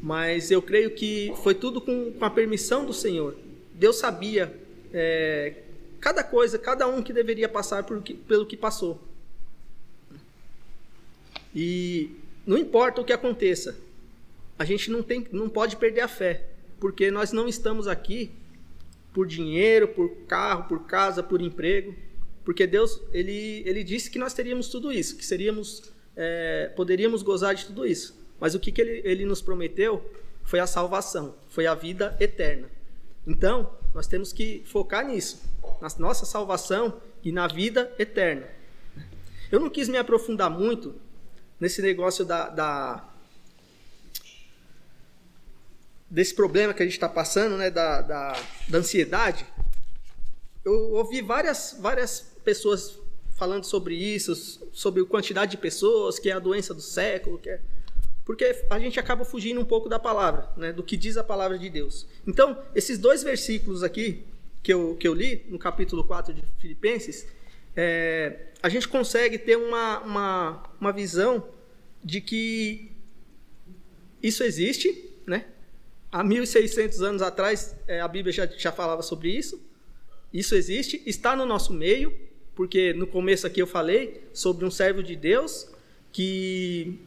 mas 0.00 0.50
eu 0.50 0.62
creio 0.62 0.92
que 0.92 1.32
foi 1.42 1.54
tudo 1.54 1.80
com, 1.80 2.12
com 2.12 2.24
a 2.24 2.30
permissão 2.30 2.84
do 2.84 2.92
Senhor. 2.92 3.36
Deus 3.74 3.96
sabia 3.96 4.54
é, 4.92 5.54
cada 6.00 6.22
coisa, 6.22 6.58
cada 6.58 6.86
um 6.86 7.02
que 7.02 7.12
deveria 7.12 7.48
passar 7.48 7.82
por, 7.82 8.00
pelo 8.00 8.46
que 8.46 8.56
passou. 8.56 9.07
E 11.54 12.10
não 12.46 12.56
importa 12.56 13.00
o 13.00 13.04
que 13.04 13.12
aconteça, 13.12 13.76
a 14.58 14.64
gente 14.64 14.90
não, 14.90 15.02
tem, 15.02 15.26
não 15.32 15.48
pode 15.48 15.76
perder 15.76 16.00
a 16.00 16.08
fé, 16.08 16.46
porque 16.80 17.10
nós 17.10 17.32
não 17.32 17.48
estamos 17.48 17.86
aqui 17.86 18.30
por 19.12 19.26
dinheiro, 19.26 19.88
por 19.88 20.10
carro, 20.26 20.64
por 20.64 20.86
casa, 20.86 21.22
por 21.22 21.40
emprego, 21.40 21.94
porque 22.44 22.66
Deus 22.66 23.00
ele, 23.12 23.62
ele 23.66 23.84
disse 23.84 24.10
que 24.10 24.18
nós 24.18 24.32
teríamos 24.34 24.68
tudo 24.68 24.90
isso, 24.90 25.16
que 25.16 25.24
seríamos 25.24 25.92
é, 26.16 26.72
poderíamos 26.74 27.22
gozar 27.22 27.54
de 27.54 27.66
tudo 27.66 27.86
isso. 27.86 28.18
Mas 28.40 28.54
o 28.54 28.60
que, 28.60 28.72
que 28.72 28.80
ele, 28.80 29.02
ele 29.04 29.24
nos 29.24 29.40
prometeu 29.40 30.04
foi 30.42 30.58
a 30.58 30.66
salvação, 30.66 31.34
foi 31.48 31.66
a 31.66 31.74
vida 31.74 32.16
eterna. 32.18 32.68
Então, 33.26 33.72
nós 33.94 34.06
temos 34.06 34.32
que 34.32 34.62
focar 34.64 35.06
nisso, 35.06 35.42
na 35.80 35.88
nossa 35.98 36.24
salvação 36.24 37.00
e 37.22 37.30
na 37.30 37.46
vida 37.46 37.92
eterna. 37.98 38.46
Eu 39.50 39.60
não 39.60 39.70
quis 39.70 39.88
me 39.88 39.96
aprofundar 39.96 40.50
muito 40.50 40.94
nesse 41.60 41.82
negócio 41.82 42.24
da, 42.24 42.48
da 42.48 43.08
desse 46.10 46.34
problema 46.34 46.72
que 46.72 46.82
a 46.82 46.86
gente 46.86 46.94
está 46.94 47.08
passando, 47.08 47.56
né, 47.56 47.70
da, 47.70 48.00
da, 48.00 48.40
da, 48.66 48.78
ansiedade, 48.78 49.44
eu 50.64 50.92
ouvi 50.92 51.20
várias, 51.20 51.76
várias 51.78 52.20
pessoas 52.42 52.98
falando 53.36 53.64
sobre 53.64 53.94
isso, 53.94 54.34
sobre 54.72 55.02
a 55.02 55.04
quantidade 55.04 55.50
de 55.50 55.56
pessoas, 55.58 56.18
que 56.18 56.30
é 56.30 56.32
a 56.32 56.38
doença 56.38 56.72
do 56.72 56.80
século, 56.80 57.38
que 57.38 57.50
é... 57.50 57.60
porque 58.24 58.64
a 58.70 58.78
gente 58.78 58.98
acaba 58.98 59.24
fugindo 59.24 59.60
um 59.60 59.64
pouco 59.64 59.88
da 59.88 59.98
palavra, 59.98 60.48
né, 60.56 60.72
do 60.72 60.82
que 60.82 60.96
diz 60.96 61.16
a 61.16 61.24
palavra 61.24 61.58
de 61.58 61.68
Deus. 61.68 62.06
Então, 62.26 62.58
esses 62.74 62.98
dois 62.98 63.22
versículos 63.22 63.82
aqui 63.82 64.24
que 64.62 64.72
eu, 64.72 64.96
que 64.96 65.06
eu 65.06 65.14
li, 65.14 65.44
no 65.48 65.58
capítulo 65.58 66.04
4 66.04 66.32
de 66.32 66.42
Filipenses, 66.58 67.26
é, 67.80 68.48
a 68.60 68.68
gente 68.68 68.88
consegue 68.88 69.38
ter 69.38 69.56
uma, 69.56 70.00
uma, 70.00 70.62
uma 70.80 70.92
visão 70.92 71.48
de 72.02 72.20
que 72.20 72.90
isso 74.20 74.42
existe, 74.42 75.14
né? 75.24 75.46
Há 76.10 76.24
1.600 76.24 77.00
anos 77.02 77.22
atrás, 77.22 77.76
é, 77.86 78.00
a 78.00 78.08
Bíblia 78.08 78.32
já, 78.32 78.46
já 78.46 78.72
falava 78.72 79.00
sobre 79.00 79.30
isso. 79.30 79.64
Isso 80.32 80.56
existe, 80.56 81.00
está 81.06 81.36
no 81.36 81.46
nosso 81.46 81.72
meio, 81.72 82.12
porque 82.52 82.92
no 82.94 83.06
começo 83.06 83.46
aqui 83.46 83.62
eu 83.62 83.66
falei 83.66 84.28
sobre 84.32 84.64
um 84.64 84.72
servo 84.72 85.00
de 85.00 85.14
Deus 85.14 85.70
que, 86.10 86.98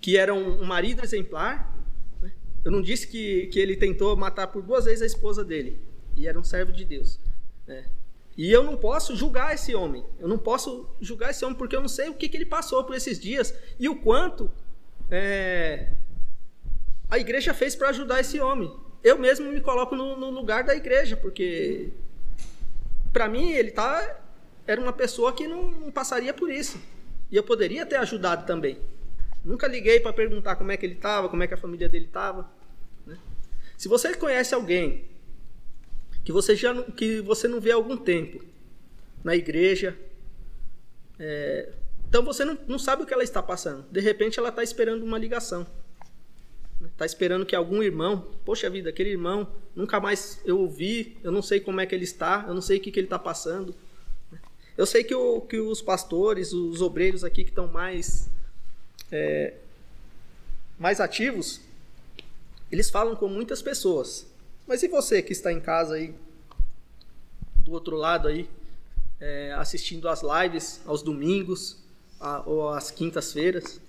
que 0.00 0.16
era 0.16 0.32
um, 0.32 0.62
um 0.62 0.64
marido 0.64 1.04
exemplar. 1.04 1.76
Né? 2.22 2.32
Eu 2.64 2.70
não 2.70 2.80
disse 2.80 3.06
que, 3.06 3.48
que 3.48 3.58
ele 3.58 3.76
tentou 3.76 4.16
matar 4.16 4.46
por 4.46 4.62
duas 4.62 4.86
vezes 4.86 5.02
a 5.02 5.06
esposa 5.06 5.44
dele, 5.44 5.78
e 6.16 6.26
era 6.26 6.40
um 6.40 6.44
servo 6.44 6.72
de 6.72 6.86
Deus. 6.86 7.20
Né? 7.66 7.84
E 8.36 8.52
eu 8.52 8.62
não 8.62 8.76
posso 8.76 9.16
julgar 9.16 9.54
esse 9.54 9.74
homem. 9.74 10.04
Eu 10.18 10.28
não 10.28 10.36
posso 10.36 10.88
julgar 11.00 11.30
esse 11.30 11.44
homem 11.44 11.56
porque 11.56 11.74
eu 11.74 11.80
não 11.80 11.88
sei 11.88 12.08
o 12.08 12.14
que, 12.14 12.28
que 12.28 12.36
ele 12.36 12.44
passou 12.44 12.84
por 12.84 12.94
esses 12.94 13.18
dias 13.18 13.54
e 13.78 13.88
o 13.88 13.96
quanto 13.96 14.50
é, 15.10 15.92
a 17.08 17.18
igreja 17.18 17.54
fez 17.54 17.74
para 17.74 17.88
ajudar 17.88 18.20
esse 18.20 18.38
homem. 18.40 18.70
Eu 19.02 19.18
mesmo 19.18 19.50
me 19.50 19.60
coloco 19.60 19.94
no, 19.94 20.16
no 20.16 20.30
lugar 20.30 20.64
da 20.64 20.74
igreja, 20.74 21.16
porque 21.16 21.90
para 23.12 23.28
mim 23.28 23.52
ele 23.52 23.70
tá, 23.70 24.20
era 24.66 24.80
uma 24.80 24.92
pessoa 24.92 25.32
que 25.32 25.46
não, 25.46 25.70
não, 25.70 25.90
passaria 25.90 26.34
por 26.34 26.50
isso. 26.50 26.78
E 27.30 27.36
eu 27.36 27.42
poderia 27.42 27.86
ter 27.86 27.96
ajudado 27.96 28.44
também. 28.44 28.78
Nunca 29.44 29.66
liguei 29.68 30.00
para 30.00 30.12
perguntar 30.12 30.56
como 30.56 30.72
é 30.72 30.76
que 30.76 30.84
ele 30.84 30.94
estava, 30.94 31.28
como 31.28 31.42
é 31.42 31.46
que 31.46 31.54
a 31.54 31.56
família 31.56 31.88
dele 31.88 32.06
estava. 32.06 32.50
Né? 33.06 33.16
Se 33.78 33.88
você 33.88 34.12
conhece 34.14 34.54
alguém 34.54 35.04
que 36.26 36.32
você 36.32 36.56
já 36.56 36.82
que 36.82 37.20
você 37.20 37.46
não 37.46 37.60
vê 37.60 37.70
há 37.70 37.76
algum 37.76 37.96
tempo 37.96 38.44
na 39.22 39.36
igreja, 39.36 39.96
é, 41.20 41.72
então 42.08 42.24
você 42.24 42.44
não, 42.44 42.58
não 42.66 42.80
sabe 42.80 43.04
o 43.04 43.06
que 43.06 43.14
ela 43.14 43.22
está 43.22 43.40
passando. 43.40 43.84
De 43.92 44.00
repente 44.00 44.36
ela 44.36 44.48
está 44.48 44.60
esperando 44.60 45.04
uma 45.04 45.18
ligação. 45.18 45.64
Está 46.84 47.06
esperando 47.06 47.46
que 47.46 47.54
algum 47.54 47.80
irmão, 47.80 48.26
poxa 48.44 48.68
vida, 48.68 48.90
aquele 48.90 49.10
irmão, 49.10 49.46
nunca 49.74 50.00
mais 50.00 50.40
eu 50.44 50.58
ouvi, 50.58 51.16
eu 51.22 51.30
não 51.30 51.42
sei 51.42 51.60
como 51.60 51.80
é 51.80 51.86
que 51.86 51.94
ele 51.94 52.02
está, 52.02 52.44
eu 52.48 52.54
não 52.54 52.60
sei 52.60 52.78
o 52.78 52.80
que, 52.80 52.90
que 52.90 52.98
ele 52.98 53.06
está 53.06 53.20
passando. 53.20 53.72
Eu 54.76 54.84
sei 54.84 55.04
que, 55.04 55.14
o, 55.14 55.40
que 55.42 55.60
os 55.60 55.80
pastores, 55.80 56.52
os 56.52 56.82
obreiros 56.82 57.22
aqui 57.22 57.44
que 57.44 57.50
estão 57.50 57.68
mais, 57.68 58.28
é, 59.12 59.54
mais 60.76 61.00
ativos, 61.00 61.60
eles 62.70 62.90
falam 62.90 63.14
com 63.14 63.28
muitas 63.28 63.62
pessoas. 63.62 64.26
Mas 64.66 64.82
e 64.82 64.88
você 64.88 65.22
que 65.22 65.32
está 65.32 65.52
em 65.52 65.60
casa 65.60 65.94
aí, 65.94 66.12
do 67.58 67.72
outro 67.72 67.96
lado 67.96 68.26
aí, 68.26 68.48
é, 69.20 69.52
assistindo 69.52 70.08
as 70.08 70.22
lives 70.22 70.80
aos 70.84 71.02
domingos 71.02 71.78
a, 72.18 72.42
ou 72.44 72.70
às 72.70 72.90
quintas-feiras? 72.90 73.80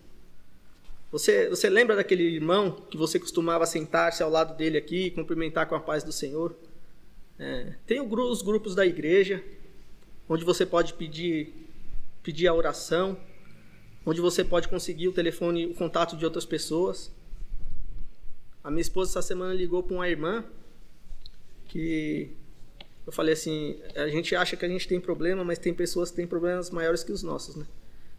Você, 1.12 1.50
você 1.50 1.68
lembra 1.68 1.96
daquele 1.96 2.24
irmão 2.24 2.72
que 2.92 2.98
você 2.98 3.20
costumava 3.20 3.66
sentar-se 3.66 4.22
ao 4.22 4.30
lado 4.30 4.56
dele 4.56 4.78
aqui 4.78 5.10
cumprimentar 5.12 5.68
com 5.68 5.74
a 5.74 5.80
paz 5.80 6.04
do 6.04 6.12
Senhor? 6.12 6.56
É, 7.40 7.74
tem 7.88 8.00
os 8.00 8.42
grupos 8.44 8.76
da 8.76 8.86
igreja, 8.86 9.44
onde 10.30 10.44
você 10.44 10.63
pode 10.63 10.94
pedir, 10.94 11.54
pedir 12.22 12.48
a 12.48 12.54
oração, 12.54 13.18
onde 14.06 14.22
você 14.22 14.44
pode 14.44 14.68
conseguir 14.68 15.08
o 15.08 15.13
telefone, 15.13 15.66
o 15.66 15.74
contato 15.74 16.16
de 16.16 16.24
outras 16.24 16.46
pessoas. 16.46 17.12
A 18.63 18.70
minha 18.70 18.82
esposa 18.82 19.12
essa 19.12 19.22
semana 19.24 19.56
ligou 19.56 19.82
para 19.82 19.96
uma 19.96 20.08
irmã 20.08 20.46
que 21.78 22.32
eu 23.06 23.12
falei 23.12 23.34
assim, 23.34 23.80
a 23.96 24.08
gente 24.08 24.36
acha 24.36 24.58
que 24.58 24.66
a 24.66 24.68
gente 24.68 24.88
tem 24.88 25.00
problema, 25.00 25.44
mas 25.44 25.60
tem 25.60 25.72
pessoas 25.72 26.10
que 26.10 26.16
têm 26.16 26.26
problemas 26.26 26.72
maiores 26.72 27.04
que 27.04 27.12
os 27.12 27.22
nossos, 27.22 27.56
né? 27.56 27.68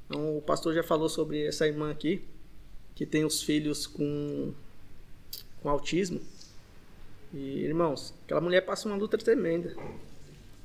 Então 0.07 0.39
o 0.39 0.41
pastor 0.41 0.73
já 0.73 0.85
falou 0.85 1.09
sobre 1.09 1.45
essa 1.45 1.67
irmã 1.67 1.91
aqui, 1.91 2.23
que 2.95 3.05
tem 3.05 3.25
os 3.25 3.43
filhos 3.43 3.85
com, 3.85 4.55
com 5.61 5.69
autismo. 5.69 6.21
E, 7.35 7.65
irmãos, 7.65 8.15
aquela 8.25 8.41
mulher 8.41 8.61
passa 8.61 8.89
uma 8.89 8.97
luta 8.97 9.19
tremenda. 9.19 9.75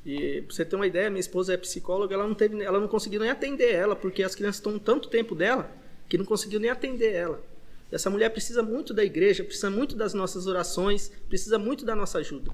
E 0.05 0.43
pra 0.43 0.55
você 0.55 0.63
ter 0.63 0.75
uma 0.75 0.85
ideia, 0.85 1.09
minha 1.09 1.19
esposa 1.19 1.55
é 1.55 1.57
psicóloga, 1.57 2.13
ela 2.13 2.27
não 2.27 2.35
teve, 2.35 2.61
ela 2.61 2.79
não 2.79 2.87
conseguiu 2.87 3.21
nem 3.21 3.31
atender 3.31 3.73
ela, 3.73 3.95
porque 3.95 4.21
as 4.21 4.35
crianças 4.35 4.57
estão 4.57 4.77
tanto 4.77 5.09
tempo 5.09 5.33
dela 5.33 5.75
que 6.07 6.15
não 6.15 6.25
conseguiu 6.25 6.59
nem 6.59 6.69
atender 6.69 7.11
ela. 7.13 7.41
Essa 7.91 8.11
mulher 8.11 8.29
precisa 8.29 8.61
muito 8.61 8.93
da 8.93 9.03
igreja, 9.03 9.43
precisa 9.43 9.71
muito 9.71 9.95
das 9.95 10.13
nossas 10.13 10.45
orações, 10.45 11.11
precisa 11.27 11.57
muito 11.57 11.83
da 11.83 11.95
nossa 11.95 12.19
ajuda. 12.19 12.51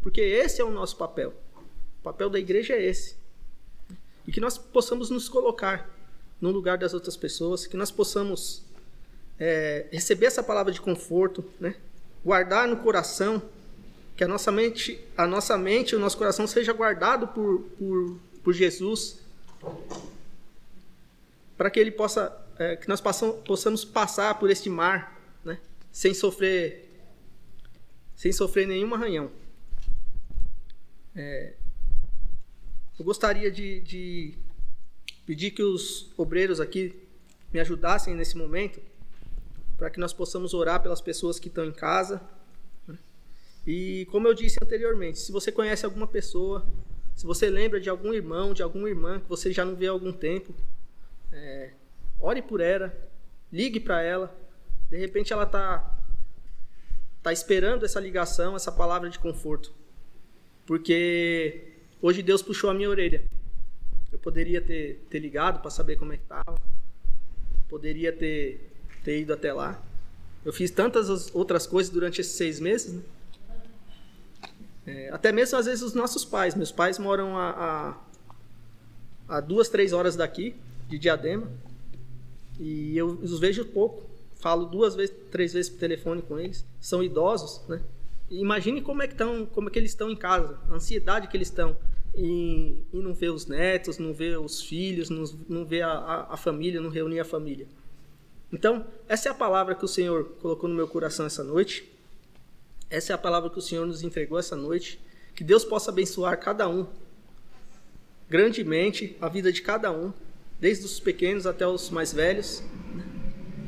Porque 0.00 0.20
esse 0.20 0.60
é 0.60 0.64
o 0.64 0.70
nosso 0.70 0.96
papel. 0.96 1.34
O 2.00 2.02
papel 2.02 2.30
da 2.30 2.38
igreja 2.38 2.74
é 2.74 2.82
esse. 2.82 3.16
E 4.26 4.32
que 4.32 4.40
nós 4.40 4.56
possamos 4.56 5.10
nos 5.10 5.28
colocar 5.28 5.90
no 6.40 6.50
lugar 6.50 6.78
das 6.78 6.94
outras 6.94 7.16
pessoas, 7.16 7.66
que 7.66 7.76
nós 7.76 7.90
possamos 7.90 8.64
é, 9.38 9.86
receber 9.90 10.26
essa 10.26 10.42
palavra 10.42 10.72
de 10.72 10.80
conforto, 10.80 11.44
né? 11.58 11.74
guardar 12.24 12.66
no 12.68 12.78
coração, 12.78 13.42
que 14.16 14.24
a 14.24 14.28
nossa 14.28 14.50
mente, 14.52 15.02
a 15.16 15.26
nossa 15.26 15.56
mente, 15.56 15.96
o 15.96 15.98
nosso 15.98 16.16
coração 16.16 16.46
seja 16.46 16.72
guardado 16.72 17.28
por, 17.28 17.60
por, 17.78 18.18
por 18.42 18.52
Jesus, 18.52 19.18
para 21.56 21.70
que 21.70 21.80
ele 21.80 21.90
possa 21.90 22.34
é, 22.58 22.76
que 22.76 22.88
nós 22.88 23.00
passam, 23.00 23.32
possamos 23.42 23.84
passar 23.84 24.38
por 24.38 24.50
este 24.50 24.68
mar, 24.68 25.18
né, 25.42 25.58
sem 25.90 26.12
sofrer, 26.12 26.86
sem 28.14 28.30
sofrer 28.32 28.66
nenhum 28.66 28.94
arranhão. 28.94 29.30
É, 31.14 31.54
eu 32.98 33.04
gostaria 33.04 33.50
de, 33.50 33.80
de 33.80 34.34
pedir 35.26 35.50
que 35.50 35.62
os 35.62 36.12
obreiros 36.16 36.60
aqui 36.60 36.94
me 37.52 37.60
ajudassem 37.60 38.14
nesse 38.14 38.36
momento, 38.36 38.80
para 39.76 39.90
que 39.90 39.98
nós 39.98 40.12
possamos 40.12 40.54
orar 40.54 40.82
pelas 40.82 41.00
pessoas 41.00 41.38
que 41.38 41.48
estão 41.48 41.64
em 41.64 41.72
casa. 41.72 42.20
Né. 42.86 42.98
E 43.66 44.06
como 44.10 44.28
eu 44.28 44.34
disse 44.34 44.58
anteriormente, 44.62 45.18
se 45.18 45.32
você 45.32 45.50
conhece 45.50 45.84
alguma 45.84 46.06
pessoa, 46.06 46.66
se 47.16 47.26
você 47.26 47.48
lembra 47.48 47.80
de 47.80 47.88
algum 47.88 48.12
irmão, 48.12 48.52
de 48.52 48.62
alguma 48.62 48.88
irmã 48.88 49.20
que 49.20 49.28
você 49.28 49.52
já 49.52 49.64
não 49.64 49.74
vê 49.74 49.86
há 49.86 49.90
algum 49.90 50.12
tempo, 50.12 50.54
é, 51.32 51.72
Ore 52.20 52.42
por 52.42 52.60
ela, 52.60 52.94
ligue 53.50 53.80
para 53.80 54.02
ela. 54.02 54.36
De 54.90 54.96
repente 54.98 55.32
ela 55.32 55.44
está 55.44 55.98
tá 57.22 57.32
esperando 57.32 57.84
essa 57.86 57.98
ligação, 57.98 58.54
essa 58.54 58.70
palavra 58.70 59.08
de 59.08 59.18
conforto. 59.18 59.72
Porque 60.70 61.64
hoje 62.00 62.22
Deus 62.22 62.42
puxou 62.42 62.70
a 62.70 62.74
minha 62.74 62.88
orelha. 62.88 63.24
Eu 64.12 64.20
poderia 64.20 64.60
ter, 64.60 65.04
ter 65.10 65.18
ligado 65.18 65.60
para 65.60 65.68
saber 65.68 65.96
como 65.96 66.12
é 66.12 66.16
que 66.16 66.22
estava. 66.22 66.56
Poderia 67.68 68.12
ter, 68.12 68.70
ter 69.02 69.18
ido 69.18 69.32
até 69.32 69.52
lá. 69.52 69.82
Eu 70.44 70.52
fiz 70.52 70.70
tantas 70.70 71.34
outras 71.34 71.66
coisas 71.66 71.92
durante 71.92 72.20
esses 72.20 72.34
seis 72.34 72.60
meses. 72.60 72.92
Né? 72.92 73.02
É, 74.86 75.10
até 75.10 75.32
mesmo 75.32 75.58
às 75.58 75.66
vezes 75.66 75.82
os 75.82 75.92
nossos 75.92 76.24
pais. 76.24 76.54
Meus 76.54 76.70
pais 76.70 77.00
moram 77.00 77.36
a, 77.36 77.98
a, 79.28 79.36
a 79.38 79.40
duas, 79.40 79.68
três 79.68 79.92
horas 79.92 80.14
daqui, 80.14 80.54
de 80.88 81.00
Diadema. 81.00 81.50
E 82.60 82.96
eu 82.96 83.08
os 83.08 83.40
vejo 83.40 83.64
pouco. 83.64 84.08
Falo 84.36 84.66
duas 84.66 84.94
vezes, 84.94 85.16
três 85.32 85.52
vezes 85.52 85.68
por 85.68 85.80
telefone 85.80 86.22
com 86.22 86.38
eles. 86.38 86.64
São 86.80 87.02
idosos, 87.02 87.60
né? 87.66 87.82
Imagine 88.30 88.80
como 88.80 89.02
é 89.02 89.06
que 89.06 89.14
estão, 89.14 89.46
como 89.46 89.68
é 89.68 89.72
que 89.72 89.78
eles 89.78 89.90
estão 89.90 90.10
em 90.10 90.16
casa, 90.16 90.58
a 90.68 90.74
ansiedade 90.74 91.28
que 91.28 91.36
eles 91.36 91.48
estão 91.48 91.76
em, 92.14 92.84
não 92.92 93.14
ver 93.14 93.30
os 93.30 93.46
netos, 93.46 93.98
não 93.98 94.12
ver 94.12 94.38
os 94.38 94.62
filhos, 94.62 95.10
não, 95.10 95.24
não 95.48 95.64
ver 95.64 95.82
a, 95.82 95.92
a, 95.92 96.34
a 96.34 96.36
família, 96.36 96.80
não 96.80 96.90
reunir 96.90 97.20
a 97.20 97.24
família. 97.24 97.66
Então, 98.52 98.86
essa 99.08 99.28
é 99.28 99.32
a 99.32 99.34
palavra 99.34 99.74
que 99.74 99.84
o 99.84 99.88
Senhor 99.88 100.24
colocou 100.40 100.68
no 100.68 100.74
meu 100.74 100.88
coração 100.88 101.24
essa 101.26 101.44
noite. 101.44 101.88
Essa 102.88 103.12
é 103.12 103.14
a 103.14 103.18
palavra 103.18 103.48
que 103.48 103.58
o 103.58 103.62
Senhor 103.62 103.86
nos 103.86 104.02
entregou 104.02 104.38
essa 104.38 104.56
noite. 104.56 105.00
Que 105.36 105.44
Deus 105.44 105.64
possa 105.64 105.92
abençoar 105.92 106.38
cada 106.40 106.68
um 106.68 106.86
grandemente 108.28 109.16
a 109.20 109.28
vida 109.28 109.52
de 109.52 109.62
cada 109.62 109.92
um 109.92 110.12
desde 110.60 110.84
os 110.84 111.00
pequenos 111.00 111.46
até 111.46 111.66
os 111.66 111.88
mais 111.88 112.12
velhos, 112.12 112.62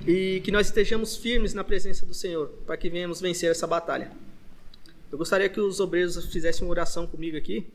e 0.06 0.40
que 0.44 0.52
nós 0.52 0.66
estejamos 0.66 1.16
firmes 1.16 1.54
na 1.54 1.64
presença 1.64 2.04
do 2.04 2.12
Senhor, 2.12 2.48
para 2.66 2.76
que 2.76 2.90
venhamos 2.90 3.20
vencer 3.20 3.50
essa 3.50 3.66
batalha. 3.66 4.12
Eu 5.12 5.18
gostaria 5.18 5.46
que 5.46 5.60
os 5.60 5.78
obreiros 5.78 6.24
fizessem 6.24 6.66
uma 6.66 6.70
oração 6.70 7.06
comigo 7.06 7.36
aqui, 7.36 7.70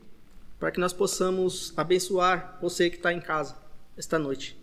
para 0.58 0.72
que 0.72 0.80
nós 0.80 0.92
possamos 0.92 1.72
abençoar 1.76 2.58
você 2.60 2.90
que 2.90 2.96
está 2.96 3.12
em 3.12 3.20
casa 3.20 3.56
esta 3.96 4.18
noite. 4.18 4.58